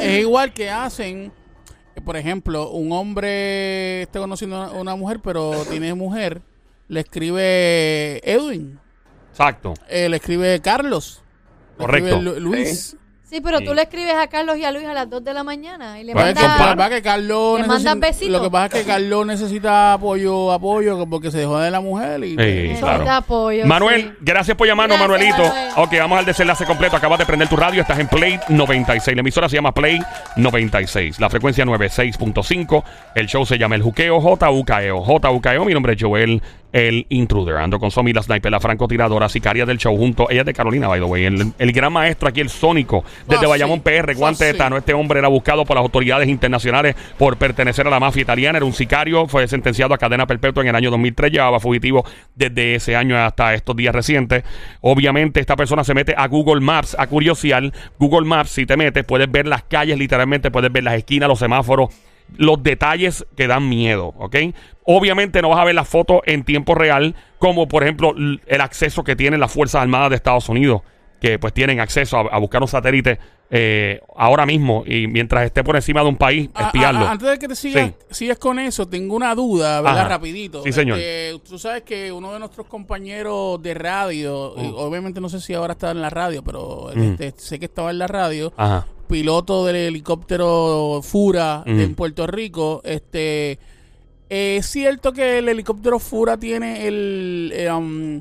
Es 0.00 0.20
igual 0.20 0.52
que 0.52 0.70
hacen, 0.70 1.32
por 2.04 2.16
ejemplo, 2.16 2.70
un 2.70 2.92
hombre 2.92 4.02
está 4.02 4.18
conociendo 4.20 4.56
a 4.56 4.70
una 4.72 4.94
mujer, 4.96 5.20
pero 5.22 5.52
tiene 5.68 5.92
mujer, 5.94 6.40
le 6.88 7.00
escribe 7.00 8.20
Edwin, 8.30 8.78
Exacto. 9.30 9.74
eh, 9.88 10.08
le 10.08 10.16
escribe 10.16 10.60
Carlos, 10.60 11.22
Correcto. 11.80 12.20
Luis. 12.20 12.96
Sí, 13.28 13.40
pero 13.40 13.60
tú 13.60 13.74
le 13.74 13.82
escribes 13.82 14.14
a 14.16 14.26
Carlos 14.26 14.56
y 14.58 14.64
a 14.64 14.72
Luis 14.72 14.84
a 14.88 14.92
las 14.92 15.08
2 15.08 15.22
de 15.22 15.32
la 15.32 15.44
mañana 15.44 16.00
y 16.00 16.02
le 16.02 16.14
Pues, 16.14 16.24
mandas... 16.34 16.42
lo 16.42 16.50
que 16.72 16.76
pasa 16.76 16.88
es 16.88 16.94
que 16.96 17.02
Carlos 17.02 17.60
¿Le 17.60 17.66
mandas 17.68 17.94
necesi- 17.96 18.00
besitos? 18.00 18.32
Lo 18.32 18.42
que 18.42 18.50
pasa 18.50 18.66
es 18.66 18.72
que 18.72 18.90
Carlos 18.90 19.24
necesita 19.26 19.92
apoyo, 19.92 20.50
apoyo 20.50 21.06
porque 21.08 21.30
se 21.30 21.38
dejó 21.38 21.60
de 21.60 21.70
la 21.70 21.80
mujer 21.80 22.24
y 22.24 22.30
Sí, 22.30 22.36
Eh, 22.40 22.76
claro. 22.80 23.08
apoyo, 23.08 23.64
Manuel, 23.66 24.00
sí. 24.02 24.10
gracias 24.20 24.56
por 24.56 24.66
llamarnos, 24.66 24.98
Gracias, 24.98 25.20
Manuelito. 25.20 25.54
Manuel. 25.54 25.72
Ok, 25.76 25.92
vamos 26.00 26.18
al 26.18 26.24
desenlace 26.24 26.64
completo. 26.64 26.96
Acabas 26.96 27.20
de 27.20 27.26
prender 27.26 27.46
tu 27.46 27.54
radio, 27.54 27.82
estás 27.82 28.00
en 28.00 28.08
Play 28.08 28.40
96. 28.48 29.14
La 29.14 29.20
emisora 29.20 29.48
se 29.48 29.54
llama 29.54 29.72
Play 29.72 30.00
96. 30.34 31.20
La 31.20 31.30
frecuencia 31.30 31.64
96.5. 31.64 32.82
El 33.14 33.28
show 33.28 33.46
se 33.46 33.58
llama 33.58 33.76
El 33.76 33.82
Juqueo, 33.82 34.20
JUKEO. 34.20 35.02
JUKEO, 35.04 35.64
mi 35.64 35.72
nombre 35.72 35.92
es 35.92 36.02
Joel, 36.02 36.42
el 36.72 37.06
intruder. 37.08 37.56
Ando 37.56 37.78
con 37.78 37.90
Somi, 37.90 38.12
la 38.12 38.22
sniper, 38.22 38.50
la 38.52 38.60
francotiradora, 38.60 39.28
sicaria 39.28 39.66
del 39.66 39.78
show, 39.78 39.96
junto. 39.96 40.30
Ella 40.30 40.40
es 40.40 40.46
de 40.46 40.52
Carolina, 40.54 40.88
by 40.88 41.00
the 41.00 41.06
way. 41.06 41.24
El, 41.24 41.52
el 41.58 41.72
gran 41.72 41.92
maestro 41.92 42.28
aquí, 42.28 42.40
el 42.40 42.48
Sónico, 42.50 43.04
desde 43.26 43.46
Ah, 43.46 43.48
Bayamón 43.48 43.78
sí. 43.78 43.90
PR, 43.90 44.14
guante 44.14 44.44
de. 44.44 44.54
Tano. 44.54 44.76
Este 44.76 44.92
hombre 44.94 45.18
era 45.18 45.28
buscado 45.28 45.64
por 45.64 45.76
las 45.76 45.82
autoridades 45.82 46.28
internacionales 46.28 46.94
por 47.18 47.36
pertenecer 47.36 47.86
a 47.86 47.90
la 47.90 48.00
mafia 48.00 48.22
italiana. 48.22 48.58
Era 48.58 48.66
un 48.66 48.72
sicario, 48.72 49.26
fue 49.26 49.46
sentenciado 49.48 49.94
a 49.94 49.98
cadena 49.98 50.26
perpetua 50.26 50.62
en 50.62 50.68
el 50.68 50.76
año 50.76 50.90
2003. 50.90 51.32
Llevaba 51.32 51.60
fugitivo 51.60 52.04
desde 52.34 52.74
ese 52.74 52.96
año 52.96 53.16
hasta 53.18 53.54
estos 53.54 53.74
días 53.76 53.94
recientes. 53.94 54.44
Obviamente, 54.80 55.40
esta 55.40 55.56
persona 55.56 55.84
se 55.84 55.94
mete 55.94 56.14
a 56.16 56.26
Google 56.28 56.60
Maps 56.60 56.96
a 56.98 57.06
curiosear. 57.06 57.72
Google 57.98 58.26
Maps, 58.26 58.50
si 58.50 58.66
te 58.66 58.76
metes, 58.76 59.04
puedes 59.04 59.30
ver 59.30 59.46
las 59.46 59.62
calles, 59.64 59.98
literalmente, 59.98 60.50
puedes 60.50 60.72
ver 60.72 60.84
las 60.84 60.94
esquinas, 60.94 61.28
los 61.28 61.38
semáforos. 61.38 61.88
Los 62.36 62.62
detalles 62.62 63.26
que 63.36 63.48
dan 63.48 63.68
miedo, 63.68 64.14
¿ok? 64.16 64.36
Obviamente 64.92 65.40
no 65.42 65.50
vas 65.50 65.58
a 65.60 65.64
ver 65.64 65.74
las 65.74 65.88
fotos 65.88 66.20
en 66.26 66.42
tiempo 66.44 66.74
real, 66.74 67.14
como 67.38 67.68
por 67.68 67.82
ejemplo 67.84 68.14
el 68.16 68.60
acceso 68.60 69.04
que 69.04 69.14
tienen 69.16 69.38
las 69.40 69.52
Fuerzas 69.52 69.82
Armadas 69.82 70.10
de 70.10 70.16
Estados 70.16 70.48
Unidos 70.48 70.82
que 71.20 71.38
pues 71.38 71.52
tienen 71.52 71.80
acceso 71.80 72.16
a, 72.16 72.20
a 72.34 72.38
buscar 72.38 72.62
un 72.62 72.68
satélite 72.68 73.18
eh, 73.50 74.00
ahora 74.16 74.46
mismo 74.46 74.84
y 74.86 75.06
mientras 75.06 75.44
esté 75.44 75.62
por 75.62 75.76
encima 75.76 76.00
de 76.00 76.08
un 76.08 76.16
país, 76.16 76.48
A- 76.54 76.66
espiarlo. 76.66 77.00
a- 77.00 77.10
antes 77.10 77.28
de 77.28 77.38
que 77.38 77.46
te 77.46 77.54
sigas, 77.56 77.88
Sí. 77.88 77.94
sigas 78.24 78.38
con 78.38 78.58
eso, 78.58 78.88
tengo 78.88 79.14
una 79.16 79.34
duda, 79.34 79.82
¿verdad? 79.82 79.98
Ajá. 80.00 80.08
Rapidito. 80.08 80.62
Sí, 80.62 80.72
señor. 80.72 80.98
Este, 80.98 81.38
tú 81.46 81.58
sabes 81.58 81.82
que 81.82 82.10
uno 82.10 82.32
de 82.32 82.38
nuestros 82.38 82.66
compañeros 82.68 83.62
de 83.62 83.74
radio, 83.74 84.54
Mm. 84.56 84.72
obviamente 84.76 85.20
no 85.20 85.28
sé 85.28 85.40
si 85.40 85.52
ahora 85.52 85.74
está 85.74 85.90
en 85.90 86.00
la 86.00 86.08
radio, 86.10 86.42
pero 86.42 86.90
este, 86.92 87.34
sé 87.36 87.58
que 87.58 87.66
estaba 87.66 87.90
en 87.90 87.98
la 87.98 88.06
radio, 88.06 88.52
Ajá. 88.56 88.86
piloto 89.06 89.66
del 89.66 89.76
helicóptero 89.76 91.00
Fura 91.02 91.62
Mm. 91.66 91.80
en 91.80 91.94
Puerto 91.94 92.26
Rico, 92.26 92.80
este... 92.84 93.58
¿Es 94.30 94.66
cierto 94.66 95.12
que 95.12 95.38
el 95.38 95.48
helicóptero 95.48 95.98
Fura 95.98 96.36
tiene 96.38 96.86
el... 96.86 97.52
eh, 97.54 97.70
um, 97.72 98.18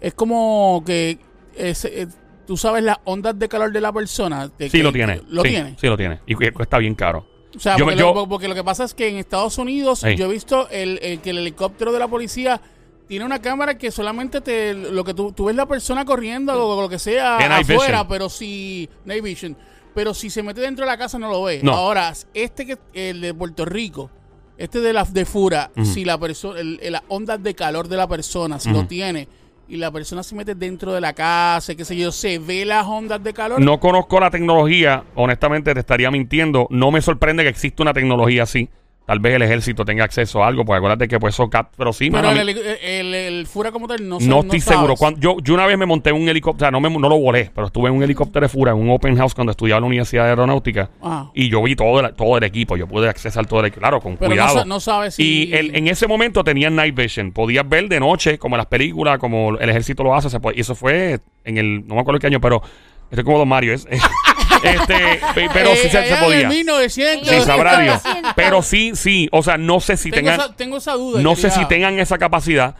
es 0.00 0.14
como 0.14 0.82
que... 0.86 1.18
es- 1.56 1.84
eh, 1.84 2.06
Tú 2.46 2.56
sabes 2.56 2.82
las 2.82 2.98
ondas 3.04 3.38
de 3.38 3.48
calor 3.48 3.70
de 3.72 3.80
la 3.80 3.92
persona. 3.92 4.48
de 4.58 4.66
Sí 4.70 4.78
que- 4.78 4.82
lo 4.82 4.92
tiene. 4.92 5.20
Lo 5.28 5.42
sí, 5.42 5.48
tiene. 5.50 5.76
Sí 5.80 5.86
lo 5.86 5.96
tiene. 5.96 6.20
Y 6.26 6.34
cu- 6.34 6.52
cuesta 6.54 6.78
bien 6.78 6.94
caro. 6.94 7.26
O 7.56 7.58
sea, 7.60 7.76
Yo- 7.76 7.84
porque, 7.84 7.98
yo- 8.00 8.14
lo, 8.14 8.28
porque 8.28 8.48
lo 8.48 8.54
que 8.54 8.64
pasa 8.64 8.84
es 8.84 8.94
que 8.94 9.08
en 9.08 9.16
Estados 9.16 9.58
Unidos 9.58 10.02
yo 10.16 10.26
he 10.26 10.28
visto 10.32 10.68
el, 10.70 10.98
el 11.02 11.20
que 11.20 11.30
el 11.30 11.38
helicóptero 11.38 11.92
de 11.92 11.98
la 11.98 12.08
policía 12.08 12.60
tiene 13.08 13.24
una 13.24 13.40
cámara 13.42 13.76
que 13.78 13.90
solamente 13.90 14.40
te 14.40 14.74
lo 14.74 15.04
que 15.04 15.12
tú, 15.14 15.32
tú 15.32 15.46
ves 15.46 15.56
la 15.56 15.66
persona 15.66 16.04
corriendo 16.04 16.52
o 16.66 16.80
lo 16.82 16.88
que 16.88 16.98
sea 16.98 17.36
afuera, 17.58 18.08
pero 18.08 18.28
si 18.28 18.88
night 19.04 19.22
vision, 19.22 19.56
pero 19.94 20.14
si 20.14 20.30
se 20.30 20.42
mete 20.42 20.62
dentro 20.62 20.84
de 20.84 20.90
la 20.90 20.96
casa 20.98 21.18
no 21.18 21.30
lo 21.30 21.42
ve. 21.44 21.60
No. 21.62 21.72
Ahora, 21.74 22.12
este 22.34 22.64
que 22.66 22.78
el 22.94 23.20
de 23.20 23.34
Puerto 23.34 23.64
Rico, 23.66 24.10
este 24.58 24.80
de 24.80 24.92
la 24.92 25.04
de 25.04 25.24
Fura, 25.24 25.70
si 25.82 26.04
la 26.04 26.18
persona 26.18 26.60
las 26.62 27.02
ondas 27.08 27.42
de 27.42 27.54
calor 27.54 27.88
de 27.88 27.96
la 27.96 28.06
persona 28.06 28.58
si 28.58 28.70
lo 28.70 28.86
tiene 28.86 29.28
y 29.68 29.76
la 29.76 29.90
persona 29.90 30.22
se 30.22 30.34
mete 30.34 30.54
dentro 30.54 30.92
de 30.92 31.00
la 31.00 31.14
casa, 31.14 31.74
qué 31.74 31.84
sé 31.84 31.96
yo, 31.96 32.12
se 32.12 32.38
ve 32.38 32.64
las 32.64 32.86
ondas 32.86 33.22
de 33.22 33.32
calor. 33.32 33.60
No 33.60 33.80
conozco 33.80 34.20
la 34.20 34.30
tecnología, 34.30 35.04
honestamente 35.14 35.72
te 35.72 35.80
estaría 35.80 36.10
mintiendo. 36.10 36.66
No 36.70 36.90
me 36.90 37.00
sorprende 37.00 37.42
que 37.42 37.48
exista 37.48 37.82
una 37.82 37.94
tecnología 37.94 38.42
así. 38.42 38.68
Tal 39.04 39.18
vez 39.18 39.34
el 39.34 39.42
ejército 39.42 39.84
tenga 39.84 40.04
acceso 40.04 40.44
a 40.44 40.46
algo, 40.46 40.64
porque 40.64 40.76
acuérdate 40.78 41.08
que 41.08 41.18
pues 41.18 41.34
eso 41.34 41.50
cap- 41.50 41.72
pero 41.76 41.92
sí, 41.92 42.08
pero 42.10 42.28
mano, 42.28 42.40
el, 42.40 42.48
el- 42.50 43.14
el 43.14 43.46
Fura 43.48 43.72
como 43.72 43.88
tal 43.88 44.08
no 44.08 44.20
sé, 44.20 44.26
no 44.28 44.40
estoy 44.40 44.60
sabes. 44.60 44.78
seguro. 44.78 44.94
Cuando- 44.96 45.18
yo, 45.20 45.36
yo 45.42 45.54
una 45.54 45.66
vez 45.66 45.76
me 45.76 45.86
monté 45.86 46.10
en 46.10 46.16
un 46.16 46.28
helicóptero, 46.28 46.66
o 46.66 46.66
sea, 46.66 46.70
no, 46.70 46.80
me, 46.80 46.88
no 46.98 47.08
lo 47.08 47.18
volé, 47.18 47.50
pero 47.52 47.66
estuve 47.66 47.88
en 47.90 47.96
un 47.96 48.02
helicóptero 48.04 48.44
de 48.44 48.48
Fura, 48.48 48.70
en 48.72 48.78
un 48.78 48.90
open 48.90 49.16
house 49.16 49.34
cuando 49.34 49.50
estudiaba 49.50 49.78
en 49.78 49.82
la 49.82 49.86
Universidad 49.88 50.22
de 50.24 50.30
Aeronáutica. 50.30 50.88
Ah. 51.02 51.30
Y 51.34 51.48
yo 51.48 51.60
vi 51.64 51.74
todo 51.74 51.98
el, 51.98 52.14
todo 52.14 52.38
el 52.38 52.44
equipo, 52.44 52.76
yo 52.76 52.86
pude 52.86 53.08
accesar 53.08 53.44
todo 53.46 53.58
el 53.60 53.66
equipo, 53.66 53.80
claro, 53.80 54.00
con 54.00 54.16
Pero 54.16 54.28
no 54.30 54.34
cuidado. 54.36 54.58
sa- 54.60 54.64
no 54.64 54.78
sabes 54.78 55.16
si- 55.16 55.48
Y 55.48 55.52
el- 55.54 55.74
en 55.74 55.88
ese 55.88 56.06
momento 56.06 56.44
tenían 56.44 56.76
night 56.76 56.94
vision, 56.94 57.32
podías 57.32 57.68
ver 57.68 57.88
de 57.88 57.98
noche, 57.98 58.38
como 58.38 58.54
en 58.54 58.58
las 58.58 58.66
películas, 58.66 59.18
como 59.18 59.58
el 59.58 59.68
ejército 59.68 60.04
lo 60.04 60.14
hace, 60.14 60.30
se 60.30 60.38
puede- 60.38 60.56
y 60.58 60.60
eso 60.60 60.76
fue 60.76 61.18
en 61.44 61.58
el, 61.58 61.86
no 61.88 61.96
me 61.96 62.00
acuerdo 62.02 62.20
qué 62.20 62.28
año, 62.28 62.40
pero 62.40 62.62
esto 63.10 63.20
es 63.20 63.24
como 63.24 63.38
Don 63.38 63.48
Mario, 63.48 63.74
es, 63.74 63.84
este, 64.62 65.20
pe- 65.34 65.48
pero 65.52 65.70
sí 65.74 65.86
Eh, 65.86 65.90
se, 65.90 66.06
se 66.06 66.14
en 66.14 66.20
podía. 66.20 66.40
el 66.40 66.48
1900. 66.48 67.28
Sí, 67.28 67.40
sabrá 67.42 67.78
Dios. 67.80 67.94
1900. 68.04 68.32
Pero 68.36 68.62
sí, 68.62 68.92
sí, 68.94 69.28
o 69.32 69.42
sea, 69.42 69.58
no 69.58 69.80
sé 69.80 69.96
si 69.96 70.10
tengo, 70.10 70.30
tengan, 70.30 70.40
esa, 70.40 70.56
tengo 70.56 70.76
esa 70.76 70.92
duda. 70.92 71.20
no 71.22 71.36
sé 71.36 71.50
si 71.50 71.64
tengan 71.66 71.98
esa 71.98 72.18
capacidad, 72.18 72.74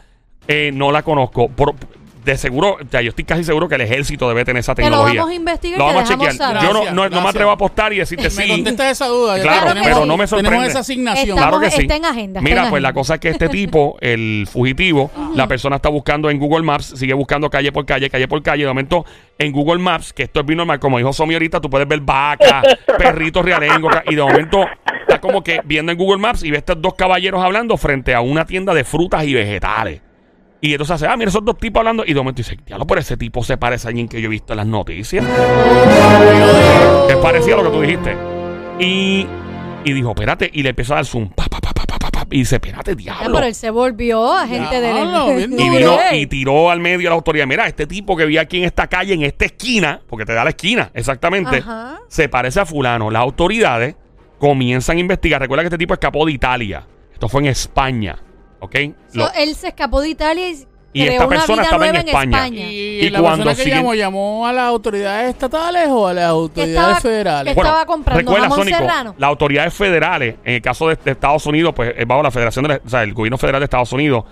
eh, 0.47 0.71
no 0.73 0.91
la 0.91 1.03
conozco. 1.03 1.49
Por- 1.49 1.75
de 2.23 2.37
seguro, 2.37 2.73
o 2.81 2.87
sea, 2.89 3.01
yo 3.01 3.09
estoy 3.09 3.25
casi 3.25 3.43
seguro 3.43 3.67
que 3.67 3.75
el 3.75 3.81
ejército 3.81 4.27
debe 4.29 4.45
tener 4.45 4.61
esa 4.61 4.73
Te 4.75 4.81
lo 4.83 4.87
tecnología. 4.89 5.19
vamos 5.21 5.31
a 5.31 5.35
investigar 5.35 5.75
y 5.75 5.79
Lo 5.79 5.85
vamos 5.85 6.03
a 6.09 6.13
chequear. 6.13 6.63
Yo 6.63 6.73
no, 6.73 6.91
no, 6.91 7.09
no 7.09 7.21
me 7.21 7.29
atrevo 7.29 7.49
a 7.49 7.53
apostar 7.53 7.91
y 7.93 7.97
decirte 7.97 8.23
Me 8.23 8.29
sí. 8.29 8.49
contestas 8.49 8.91
esa 8.91 9.07
duda. 9.07 9.41
Claro, 9.41 9.67
tenemos- 9.67 9.87
pero 9.87 10.05
no 10.05 10.17
me 10.17 10.25
sorprende. 10.27 10.49
Tenemos 10.49 10.69
esa 10.69 10.79
asignación. 10.79 11.37
Estamos- 11.37 11.59
Claro 11.59 11.59
que 11.59 11.71
sí. 11.75 11.81
está 11.81 11.95
en 11.95 12.05
agenda, 12.05 12.39
está 12.39 12.49
Mira, 12.49 12.63
en 12.65 12.69
pues 12.69 12.81
la 12.81 12.93
cosa 12.93 13.15
es 13.15 13.19
que 13.19 13.29
este 13.29 13.49
tipo, 13.49 13.97
el 14.01 14.47
fugitivo, 14.51 15.11
la 15.35 15.47
persona 15.47 15.75
está 15.77 15.89
buscando 15.89 16.29
en 16.29 16.39
Google 16.39 16.63
Maps, 16.63 16.93
sigue 16.95 17.13
buscando 17.13 17.49
calle 17.49 17.71
por 17.71 17.85
calle, 17.85 18.09
calle 18.09 18.27
por 18.27 18.41
calle. 18.41 18.63
De 18.63 18.69
momento, 18.69 19.05
en 19.37 19.51
Google 19.51 19.79
Maps, 19.79 20.13
que 20.13 20.23
esto 20.23 20.39
es 20.39 20.45
bien 20.45 20.57
normal, 20.57 20.79
como 20.79 20.97
dijo 20.97 21.11
Somi 21.13 21.33
ahorita, 21.33 21.59
tú 21.59 21.69
puedes 21.69 21.87
ver 21.87 21.99
vacas, 22.01 22.63
perritos 22.97 23.43
realengos, 23.43 23.93
y 24.09 24.15
de 24.15 24.21
momento 24.21 24.65
está 25.01 25.19
como 25.19 25.43
que 25.43 25.59
viendo 25.65 25.91
en 25.91 25.97
Google 25.97 26.19
Maps 26.21 26.43
y 26.43 26.51
ve 26.51 26.57
estos 26.57 26.81
dos 26.81 26.93
caballeros 26.93 27.43
hablando 27.43 27.75
frente 27.77 28.13
a 28.15 28.21
una 28.21 28.45
tienda 28.45 28.73
de 28.73 28.83
frutas 28.83 29.23
y 29.25 29.33
vegetales. 29.33 30.01
Y 30.63 30.71
entonces 30.71 30.95
hace, 30.95 31.07
ah, 31.07 31.17
mira, 31.17 31.27
esos 31.27 31.43
dos 31.43 31.57
tipos 31.57 31.81
hablando. 31.81 32.05
Y 32.05 32.13
de 32.13 32.15
momento 32.21 32.37
dice, 32.37 32.57
diablo, 32.65 32.87
pero 32.87 33.01
ese 33.01 33.17
tipo 33.17 33.43
se 33.43 33.57
parece 33.57 33.85
a 33.85 33.89
alguien 33.89 34.07
que 34.07 34.21
yo 34.21 34.27
he 34.27 34.29
visto 34.29 34.53
en 34.53 34.57
las 34.57 34.65
noticias. 34.65 35.25
Es 37.09 37.15
parecido 37.17 37.59
a 37.59 37.63
lo 37.63 37.69
que 37.69 37.75
tú 37.77 37.81
dijiste. 37.81 38.15
Y, 38.79 39.27
y 39.83 39.91
dijo, 39.91 40.11
espérate, 40.11 40.49
y 40.53 40.63
le 40.63 40.69
empezó 40.69 40.93
a 40.93 40.95
dar 40.95 41.05
zoom. 41.05 41.27
Pa, 41.31 41.47
pa, 41.49 41.59
pa, 41.59 41.73
pa, 41.73 41.85
pa, 41.85 41.99
pa, 41.99 42.09
pa, 42.11 42.27
y 42.31 42.37
dice, 42.39 42.55
espérate, 42.55 42.95
diablo. 42.95 43.33
pero 43.33 43.45
él 43.45 43.55
se 43.55 43.71
volvió 43.71 44.33
agente 44.33 44.79
del... 44.79 45.51
Y 45.59 45.69
vino 45.69 45.97
y 46.13 46.27
tiró 46.27 46.71
al 46.71 46.79
medio 46.79 47.09
a 47.09 47.11
la 47.11 47.15
autoridad. 47.15 47.45
Mira, 47.45 47.67
este 47.67 47.85
tipo 47.85 48.15
que 48.15 48.25
vi 48.25 48.37
aquí 48.37 48.59
en 48.59 48.63
esta 48.63 48.87
calle, 48.87 49.13
en 49.15 49.23
esta 49.23 49.43
esquina, 49.43 49.99
porque 50.07 50.23
te 50.23 50.33
da 50.33 50.45
la 50.45 50.51
esquina, 50.51 50.91
exactamente, 50.93 51.57
Ajá. 51.57 51.99
se 52.07 52.29
parece 52.29 52.61
a 52.61 52.65
fulano. 52.65 53.11
Las 53.11 53.21
autoridades 53.21 53.97
comienzan 54.39 54.95
a 54.95 54.99
investigar. 55.01 55.41
Recuerda 55.41 55.63
que 55.63 55.67
este 55.67 55.77
tipo 55.77 55.93
escapó 55.93 56.25
de 56.25 56.31
Italia. 56.31 56.87
Esto 57.11 57.27
fue 57.27 57.41
en 57.41 57.47
España. 57.47 58.17
¿Ok? 58.63 58.75
So, 59.09 59.17
Lo- 59.19 59.33
él 59.33 59.53
se 59.55 59.67
escapó 59.67 60.01
de 60.01 60.09
Italia 60.09 60.49
y, 60.49 60.65
Y 60.93 61.01
creó 61.05 61.11
esta 61.13 61.25
una 61.25 61.35
persona 61.37 61.55
vida 61.55 61.63
estaba 61.63 61.85
en 61.87 61.91
nueva 61.93 62.07
España. 62.09 62.47
Y, 62.47 62.51
Y 62.61 63.09
la 63.09 63.19
cuando 63.19 63.43
persona 63.45 63.55
que 63.55 63.63
siguen- 63.63 63.77
llamó, 63.79 63.93
llamó 63.95 64.47
a 64.47 64.53
las 64.53 64.63
autoridades 64.69 65.29
estatales 65.31 65.87
o 65.89 66.07
a 66.07 66.13
las 66.13 66.23
que 66.23 66.29
autoridades 66.29 66.69
estaba, 66.77 66.99
federales. 67.01 67.53
que 67.55 67.59
estaba 67.59 67.85
comprando 67.85 68.19
recuerda, 68.19 68.43
jamón 68.43 68.59
Sónico, 68.59 68.77
serrano. 68.77 69.15
las 69.17 69.27
autoridades 69.27 69.73
federales, 69.73 70.35
en 70.45 70.53
el 70.53 70.61
caso 70.61 70.87
de, 70.89 70.97
de 71.03 71.11
Estados 71.11 71.45
Unidos, 71.45 71.73
pues 71.75 71.93
es 71.97 72.07
bajo 72.07 72.23
la 72.23 72.31
Federación, 72.31 72.63
de 72.63 72.69
la- 72.69 72.81
o 72.85 72.89
sea, 72.89 73.03
el 73.03 73.13
gobierno 73.13 73.37
federal 73.37 73.59
de 73.59 73.65
Estados 73.65 73.91
Unidos. 73.91 74.23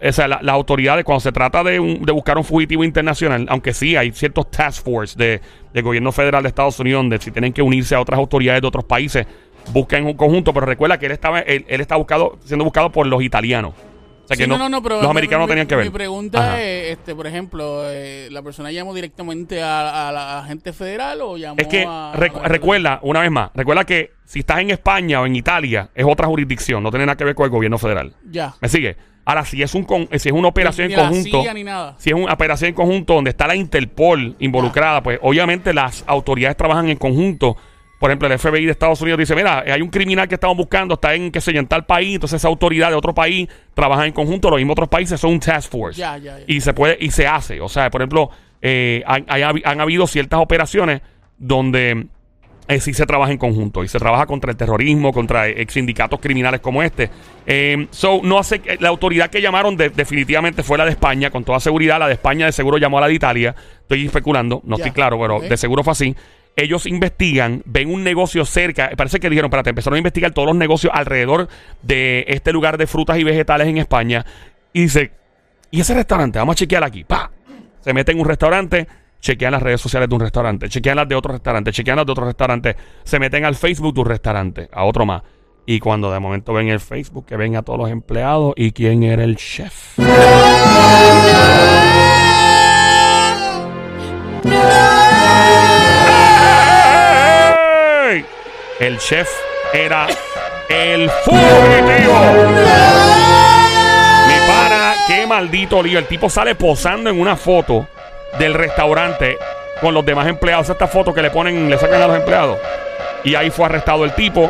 O 0.00 0.12
sea, 0.12 0.28
la- 0.28 0.38
las 0.40 0.54
autoridades, 0.54 1.04
cuando 1.04 1.20
se 1.20 1.32
trata 1.32 1.64
de, 1.64 1.80
un- 1.80 2.02
de 2.04 2.12
buscar 2.12 2.38
un 2.38 2.44
fugitivo 2.44 2.84
internacional, 2.84 3.44
aunque 3.50 3.74
sí 3.74 3.96
hay 3.96 4.12
ciertos 4.12 4.48
task 4.52 4.84
force 4.84 5.16
de, 5.18 5.40
del 5.74 5.82
gobierno 5.82 6.12
federal 6.12 6.44
de 6.44 6.48
Estados 6.50 6.78
Unidos, 6.78 7.00
donde 7.00 7.18
si 7.18 7.32
tienen 7.32 7.52
que 7.52 7.60
unirse 7.62 7.96
a 7.96 8.00
otras 8.00 8.18
autoridades 8.18 8.62
de 8.62 8.68
otros 8.68 8.84
países, 8.84 9.26
buscan 9.72 10.04
un 10.06 10.14
conjunto, 10.14 10.52
pero 10.54 10.66
recuerda 10.66 10.98
que 10.98 11.06
él 11.06 11.12
estaba, 11.12 11.40
él, 11.40 11.64
él 11.68 11.80
está 11.80 11.96
buscado, 11.96 12.38
siendo 12.44 12.64
buscado 12.64 12.90
por 12.92 13.06
los 13.06 13.22
italianos. 13.22 13.72
O 13.74 14.28
sea, 14.28 14.36
Sí, 14.36 14.42
que 14.42 14.46
no, 14.48 14.58
no, 14.58 14.68
no, 14.68 14.82
pero 14.82 15.00
los 15.00 15.10
americanos 15.10 15.46
mi- 15.46 15.52
tenían 15.52 15.66
que 15.66 15.74
ver. 15.76 15.86
Mi 15.86 15.90
pregunta 15.90 16.38
Ajá. 16.38 16.60
es, 16.62 16.92
este, 16.98 17.14
por 17.14 17.26
ejemplo, 17.26 17.80
eh, 17.86 18.28
¿la 18.30 18.42
persona 18.42 18.70
llamó 18.70 18.92
directamente 18.94 19.62
a, 19.62 20.08
a 20.08 20.12
la 20.12 20.40
agente 20.40 20.74
federal 20.74 21.22
o 21.22 21.38
llamó 21.38 21.56
Es 21.58 21.66
que 21.66 21.86
a... 21.88 22.12
recu- 22.14 22.40
a- 22.44 22.48
recuerda, 22.48 22.98
una 23.02 23.20
vez 23.22 23.30
más, 23.30 23.50
recuerda 23.54 23.84
que 23.84 24.12
si 24.26 24.40
estás 24.40 24.58
en 24.58 24.70
España 24.70 25.22
o 25.22 25.26
en 25.26 25.34
Italia, 25.34 25.88
es 25.94 26.04
otra 26.06 26.26
jurisdicción, 26.26 26.82
no 26.82 26.90
tiene 26.90 27.06
nada 27.06 27.16
que 27.16 27.24
ver 27.24 27.34
con 27.34 27.44
el 27.44 27.50
gobierno 27.50 27.78
federal. 27.78 28.12
Ya. 28.30 28.54
¿Me 28.60 28.68
sigue? 28.68 28.96
Ahora, 29.24 29.44
si 29.46 29.62
es, 29.62 29.74
un 29.74 29.84
con- 29.84 30.08
si 30.18 30.28
es 30.28 30.34
una 30.34 30.48
operación 30.48 30.88
Ni 30.88 30.94
en 30.94 31.00
la 31.00 31.08
conjunto, 31.08 31.42
CIA 31.42 31.54
ni 31.54 31.64
nada. 31.64 31.94
si 31.98 32.10
es 32.10 32.16
una 32.16 32.32
operación 32.34 32.68
en 32.68 32.74
conjunto 32.74 33.14
donde 33.14 33.30
está 33.30 33.46
la 33.46 33.54
Interpol 33.56 34.36
involucrada, 34.40 35.02
pues 35.02 35.18
obviamente 35.22 35.72
las 35.72 36.04
autoridades 36.06 36.56
trabajan 36.58 36.88
en 36.90 36.98
conjunto. 36.98 37.56
Por 37.98 38.10
ejemplo, 38.10 38.28
el 38.28 38.38
FBI 38.38 38.64
de 38.64 38.70
Estados 38.70 39.00
Unidos 39.00 39.18
dice, 39.18 39.34
mira, 39.34 39.64
hay 39.66 39.82
un 39.82 39.88
criminal 39.90 40.28
que 40.28 40.34
estamos 40.36 40.56
buscando, 40.56 40.94
está 40.94 41.14
en, 41.14 41.32
qué 41.32 41.40
sé 41.40 41.52
yo, 41.52 41.58
en 41.58 41.66
tal 41.66 41.84
país, 41.84 42.14
entonces 42.14 42.36
esa 42.40 42.46
autoridad 42.48 42.90
de 42.90 42.94
otro 42.94 43.12
país 43.14 43.48
trabaja 43.74 44.06
en 44.06 44.12
conjunto, 44.12 44.50
los 44.50 44.58
mismos 44.58 44.74
otros 44.74 44.88
países 44.88 45.20
son 45.20 45.32
un 45.32 45.40
task 45.40 45.70
force. 45.70 45.98
Ya, 46.00 46.16
ya, 46.16 46.38
ya. 46.38 46.44
Y 46.46 46.60
se 46.60 46.72
puede, 46.74 46.96
y 47.00 47.10
se 47.10 47.26
hace. 47.26 47.60
O 47.60 47.68
sea, 47.68 47.90
por 47.90 48.00
ejemplo, 48.00 48.30
eh, 48.62 49.02
han, 49.06 49.24
hay- 49.28 49.42
han 49.64 49.80
habido 49.80 50.06
ciertas 50.06 50.38
operaciones 50.40 51.00
donde 51.38 52.06
eh, 52.68 52.80
sí 52.80 52.92
se 52.92 53.06
trabaja 53.06 53.32
en 53.32 53.38
conjunto 53.38 53.82
y 53.82 53.88
se 53.88 53.98
trabaja 53.98 54.26
contra 54.26 54.50
el 54.50 54.56
terrorismo, 54.56 55.12
contra 55.12 55.48
ex 55.48 55.72
sindicatos 55.72 56.20
criminales 56.20 56.60
como 56.60 56.82
este. 56.82 57.08
Eh, 57.46 57.86
so, 57.90 58.20
no 58.22 58.38
hace, 58.38 58.60
la 58.80 58.90
autoridad 58.90 59.30
que 59.30 59.40
llamaron 59.40 59.76
de- 59.76 59.88
definitivamente 59.88 60.62
fue 60.62 60.76
la 60.76 60.84
de 60.84 60.90
España, 60.90 61.30
con 61.30 61.44
toda 61.44 61.60
seguridad. 61.60 61.98
La 61.98 62.06
de 62.08 62.12
España 62.14 62.44
de 62.46 62.52
seguro 62.52 62.76
llamó 62.76 62.98
a 62.98 63.00
la 63.02 63.06
de 63.08 63.14
Italia. 63.14 63.54
Estoy 63.80 64.04
especulando, 64.06 64.60
no 64.64 64.76
estoy 64.76 64.90
claro, 64.92 65.18
pero 65.18 65.40
de 65.48 65.56
seguro 65.56 65.82
fue 65.82 65.92
así. 65.92 66.14
Ellos 66.58 66.86
investigan, 66.86 67.62
ven 67.66 67.88
un 67.88 68.02
negocio 68.02 68.44
cerca, 68.44 68.90
parece 68.96 69.20
que 69.20 69.30
dijeron, 69.30 69.48
espérate, 69.48 69.70
empezaron 69.70 69.94
a 69.94 69.98
investigar 69.98 70.32
todos 70.32 70.46
los 70.46 70.56
negocios 70.56 70.92
alrededor 70.92 71.48
de 71.82 72.24
este 72.26 72.52
lugar 72.52 72.76
de 72.78 72.88
frutas 72.88 73.16
y 73.16 73.22
vegetales 73.22 73.68
en 73.68 73.78
España. 73.78 74.26
Y 74.72 74.82
dice, 74.82 75.12
¿y 75.70 75.80
ese 75.80 75.94
restaurante? 75.94 76.40
Vamos 76.40 76.54
a 76.54 76.56
chequear 76.56 76.82
aquí. 76.82 77.04
¡Pa! 77.04 77.30
Se 77.80 77.92
mete 77.92 78.10
en 78.10 78.18
un 78.18 78.26
restaurante, 78.26 78.88
chequean 79.20 79.52
las 79.52 79.62
redes 79.62 79.80
sociales 79.80 80.08
de 80.08 80.14
un 80.16 80.20
restaurante, 80.20 80.68
chequean 80.68 80.96
las 80.96 81.08
de 81.08 81.14
otro 81.14 81.32
restaurante, 81.32 81.70
chequean 81.70 81.96
las 81.96 82.06
de 82.06 82.12
otro 82.12 82.26
restaurante, 82.26 82.74
se 83.04 83.20
meten 83.20 83.44
al 83.44 83.54
Facebook 83.54 83.94
de 83.94 84.00
un 84.00 84.06
restaurante, 84.06 84.68
a 84.72 84.84
otro 84.84 85.06
más. 85.06 85.22
Y 85.64 85.78
cuando 85.78 86.10
de 86.10 86.18
momento 86.18 86.52
ven 86.52 86.70
el 86.70 86.80
Facebook, 86.80 87.24
que 87.24 87.36
ven 87.36 87.54
a 87.54 87.62
todos 87.62 87.78
los 87.78 87.90
empleados 87.90 88.54
y 88.56 88.72
quién 88.72 89.04
era 89.04 89.22
el 89.22 89.36
chef. 89.36 89.96
El 98.80 98.98
chef 98.98 99.28
era 99.72 100.06
el 100.68 101.10
fugitivo. 101.10 102.14
Mi 104.28 104.46
para, 104.46 104.94
qué 105.08 105.26
maldito 105.26 105.82
lío. 105.82 105.98
El 105.98 106.06
tipo 106.06 106.30
sale 106.30 106.54
posando 106.54 107.10
en 107.10 107.20
una 107.20 107.34
foto 107.36 107.88
del 108.38 108.54
restaurante 108.54 109.36
con 109.80 109.94
los 109.94 110.06
demás 110.06 110.28
empleados. 110.28 110.70
Esta 110.70 110.86
foto 110.86 111.12
que 111.12 111.22
le 111.22 111.30
ponen, 111.30 111.68
le 111.68 111.76
sacan 111.76 112.02
a 112.02 112.06
los 112.06 112.16
empleados. 112.18 112.58
Y 113.24 113.34
ahí 113.34 113.50
fue 113.50 113.64
arrestado 113.64 114.04
el 114.04 114.14
tipo. 114.14 114.48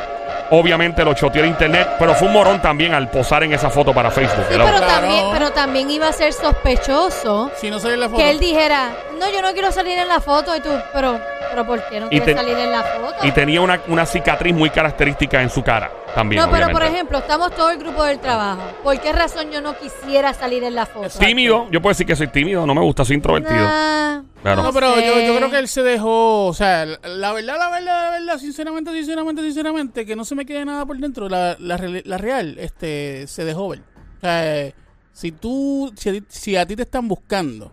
Obviamente 0.51 1.05
lo 1.05 1.13
choteó 1.15 1.43
el 1.43 1.49
internet, 1.51 1.87
pero 1.99 2.15
fue 2.15 2.29
un 2.29 2.35
morón 2.35 2.61
también 2.63 2.95
al 2.95 3.11
posar 3.11 3.43
en 3.45 3.53
esa 3.53 3.69
foto 3.71 3.93
para 3.93 4.11
Facebook. 4.11 4.45
Sí, 4.49 4.55
pero, 4.57 4.65
Claro. 4.67 4.87
también, 4.87 5.25
pero 5.33 5.51
también 5.53 5.91
iba 5.91 6.09
a 6.09 6.13
ser 6.13 6.33
sospechoso 6.33 7.51
Si 7.57 7.71
no 7.71 7.79
sale 7.79 7.95
en 7.95 8.01
la 8.01 8.09
foto. 8.09 8.19
que 8.23 8.31
él 8.31 8.39
dijera, 8.39 8.91
no, 9.19 9.31
yo 9.31 9.43
no 9.43 9.53
quiero 9.53 9.73
salir 9.73 9.99
en 9.99 10.09
la 10.09 10.21
foto. 10.21 10.55
Y 10.57 10.61
tú, 10.61 10.71
pero, 10.93 11.19
pero 11.51 11.67
¿por 11.67 11.83
qué 11.89 12.01
no 12.01 12.07
Y 12.07 12.11
quieres 12.21 12.27
te- 12.27 12.35
salir 12.35 12.57
en 12.59 12.71
la 12.73 12.83
foto? 12.83 13.15
Y 13.27 13.33
tenía 13.33 13.61
una, 13.61 13.81
una 13.89 14.07
cicatriz 14.07 14.55
muy 14.55 14.71
característica 14.71 15.43
en 15.43 15.51
su 15.51 15.63
cara 15.63 15.91
también. 16.15 16.41
no, 16.43 16.51
pero 16.51 16.67
por 16.67 16.77
obviamente. 16.77 16.95
ejemplo, 16.97 17.19
estamos 17.19 17.51
todo 17.55 17.71
el 17.71 17.79
grupo 17.79 18.05
del 18.05 18.19
trabajo. 18.19 18.63
¿Por 18.83 18.99
qué 19.01 19.13
razón 19.13 19.51
yo 19.51 19.61
no 19.61 19.75
quisiera 19.77 20.33
salir 20.35 20.65
en 20.65 20.75
la 20.75 20.87
foto? 20.87 21.19
Tímido, 21.19 21.67
yo 21.71 21.81
puedo 21.83 21.91
decir 21.93 22.07
que 22.07 22.17
soy 22.17 22.29
tímido, 22.29 22.67
no 22.67 22.75
me 22.75 22.81
gusta, 22.81 23.05
soy 23.05 23.17
introvertido. 23.17 23.57
Nah, 23.61 24.23
Claro. 24.43 24.63
No, 24.63 24.73
pero 24.73 25.01
yo, 25.01 25.21
yo 25.21 25.37
creo 25.37 25.51
que 25.51 25.59
él 25.59 25.69
se 25.69 25.83
dejó, 25.83 26.47
o 26.47 26.55
sea, 26.55 26.87
la, 26.87 26.99
la 27.09 27.33
verdad, 27.33 27.59
la 27.59 27.71
verdad, 27.71 28.05
la 28.05 28.11
verdad, 28.19 28.39
sinceramente, 28.39 28.93
sinceramente, 28.93 29.43
sinceramente, 29.43 30.07
que 30.07 30.15
no 30.17 30.25
se 30.25 30.35
me 30.37 30.47
quede 30.47 30.65
nada 30.65 30.87
por 30.87 30.97
dentro, 30.99 31.29
la, 31.29 31.57
la, 31.59 31.77
real- 31.77 32.03
la 32.07 32.19
real, 32.19 32.57
este, 32.59 33.27
se 33.27 33.45
dejó 33.45 33.69
ver. 33.71 33.81
O 34.19 34.21
sea, 34.21 34.73
si 35.13 35.33
tú, 35.33 35.93
si 35.97 36.09
a, 36.09 36.13
ti, 36.13 36.23
si 36.29 36.57
a 36.57 36.65
ti 36.67 36.77
te 36.77 36.83
están 36.83 37.09
buscando 37.09 37.73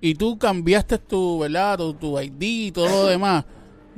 y 0.00 0.14
tú 0.14 0.38
cambiaste 0.38 0.96
tu, 0.98 1.40
¿verdad? 1.40 1.76
Tu, 1.76 1.92
tu 1.94 2.18
ID 2.18 2.42
y 2.42 2.72
todo 2.72 2.88
lo 2.88 3.06
demás, 3.06 3.44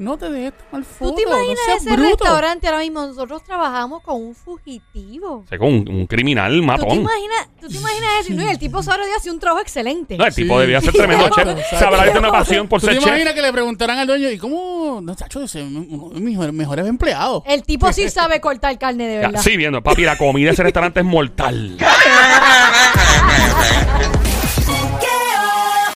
no 0.01 0.17
te 0.17 0.31
dejes 0.31 0.55
tomar 0.71 0.85
fotos. 0.85 1.11
¿Tú 1.11 1.15
te 1.17 1.23
imaginas 1.23 1.59
no 1.69 1.75
ese 1.77 1.93
bruto. 1.93 2.25
restaurante 2.25 2.67
ahora 2.67 2.79
mismo? 2.81 3.07
Nosotros 3.07 3.45
trabajamos 3.45 4.03
con 4.03 4.17
un 4.17 4.35
fugitivo. 4.35 5.43
O 5.45 5.47
sea, 5.47 5.59
con 5.59 5.69
un, 5.69 5.89
un 5.89 6.07
criminal 6.07 6.53
¿Tú 6.55 6.61
te 6.61 6.67
matón. 6.67 7.01
imaginas, 7.01 7.49
tú 7.61 7.69
te 7.69 7.77
imaginas 7.77 8.11
eso? 8.21 8.33
No, 8.35 8.43
y 8.43 8.49
el 8.49 8.59
tipo 8.59 8.83
sabrá 8.83 9.05
de 9.05 9.13
hacer 9.15 9.31
un 9.31 9.39
trabajo 9.39 9.61
excelente. 9.63 10.17
No, 10.17 10.25
el 10.27 10.35
tipo 10.35 10.55
Sí. 10.55 10.61
debía 10.61 10.81
ser 10.81 10.93
tremendo 10.95 11.29
chef. 11.29 11.45
que 11.47 12.03
tiene 12.05 12.19
una 12.19 12.33
pasión 12.33 12.67
por 12.67 12.81
¿Tú 12.81 12.87
ser 12.87 12.95
te 12.97 13.01
chef. 13.01 13.09
imaginas 13.09 13.35
que 13.35 13.43
le 13.43 13.53
preguntaran 13.53 13.99
al 13.99 14.07
dueño, 14.07 14.31
¿y 14.31 14.39
cómo? 14.39 15.01
No, 15.03 15.15
chacho, 15.15 15.43
es 15.43 15.55
uno 15.55 16.11
de 16.15 16.21
mis 16.21 16.37
mejores- 16.53 16.87
empleados. 16.87 17.43
El 17.47 17.63
tipo 17.63 17.93
sí 17.93 18.09
sabe 18.09 18.41
cortar 18.41 18.77
carne 18.79 19.07
de 19.07 19.15
Ya, 19.21 19.29
verdad. 19.29 19.43
Sí, 19.43 19.57
viendo, 19.57 19.83
papi, 19.83 20.03
la 20.03 20.17
comida 20.17 20.47
de 20.47 20.53
ese 20.55 20.63
restaurante 20.63 21.01
es 21.01 21.07
mortal. 21.07 21.77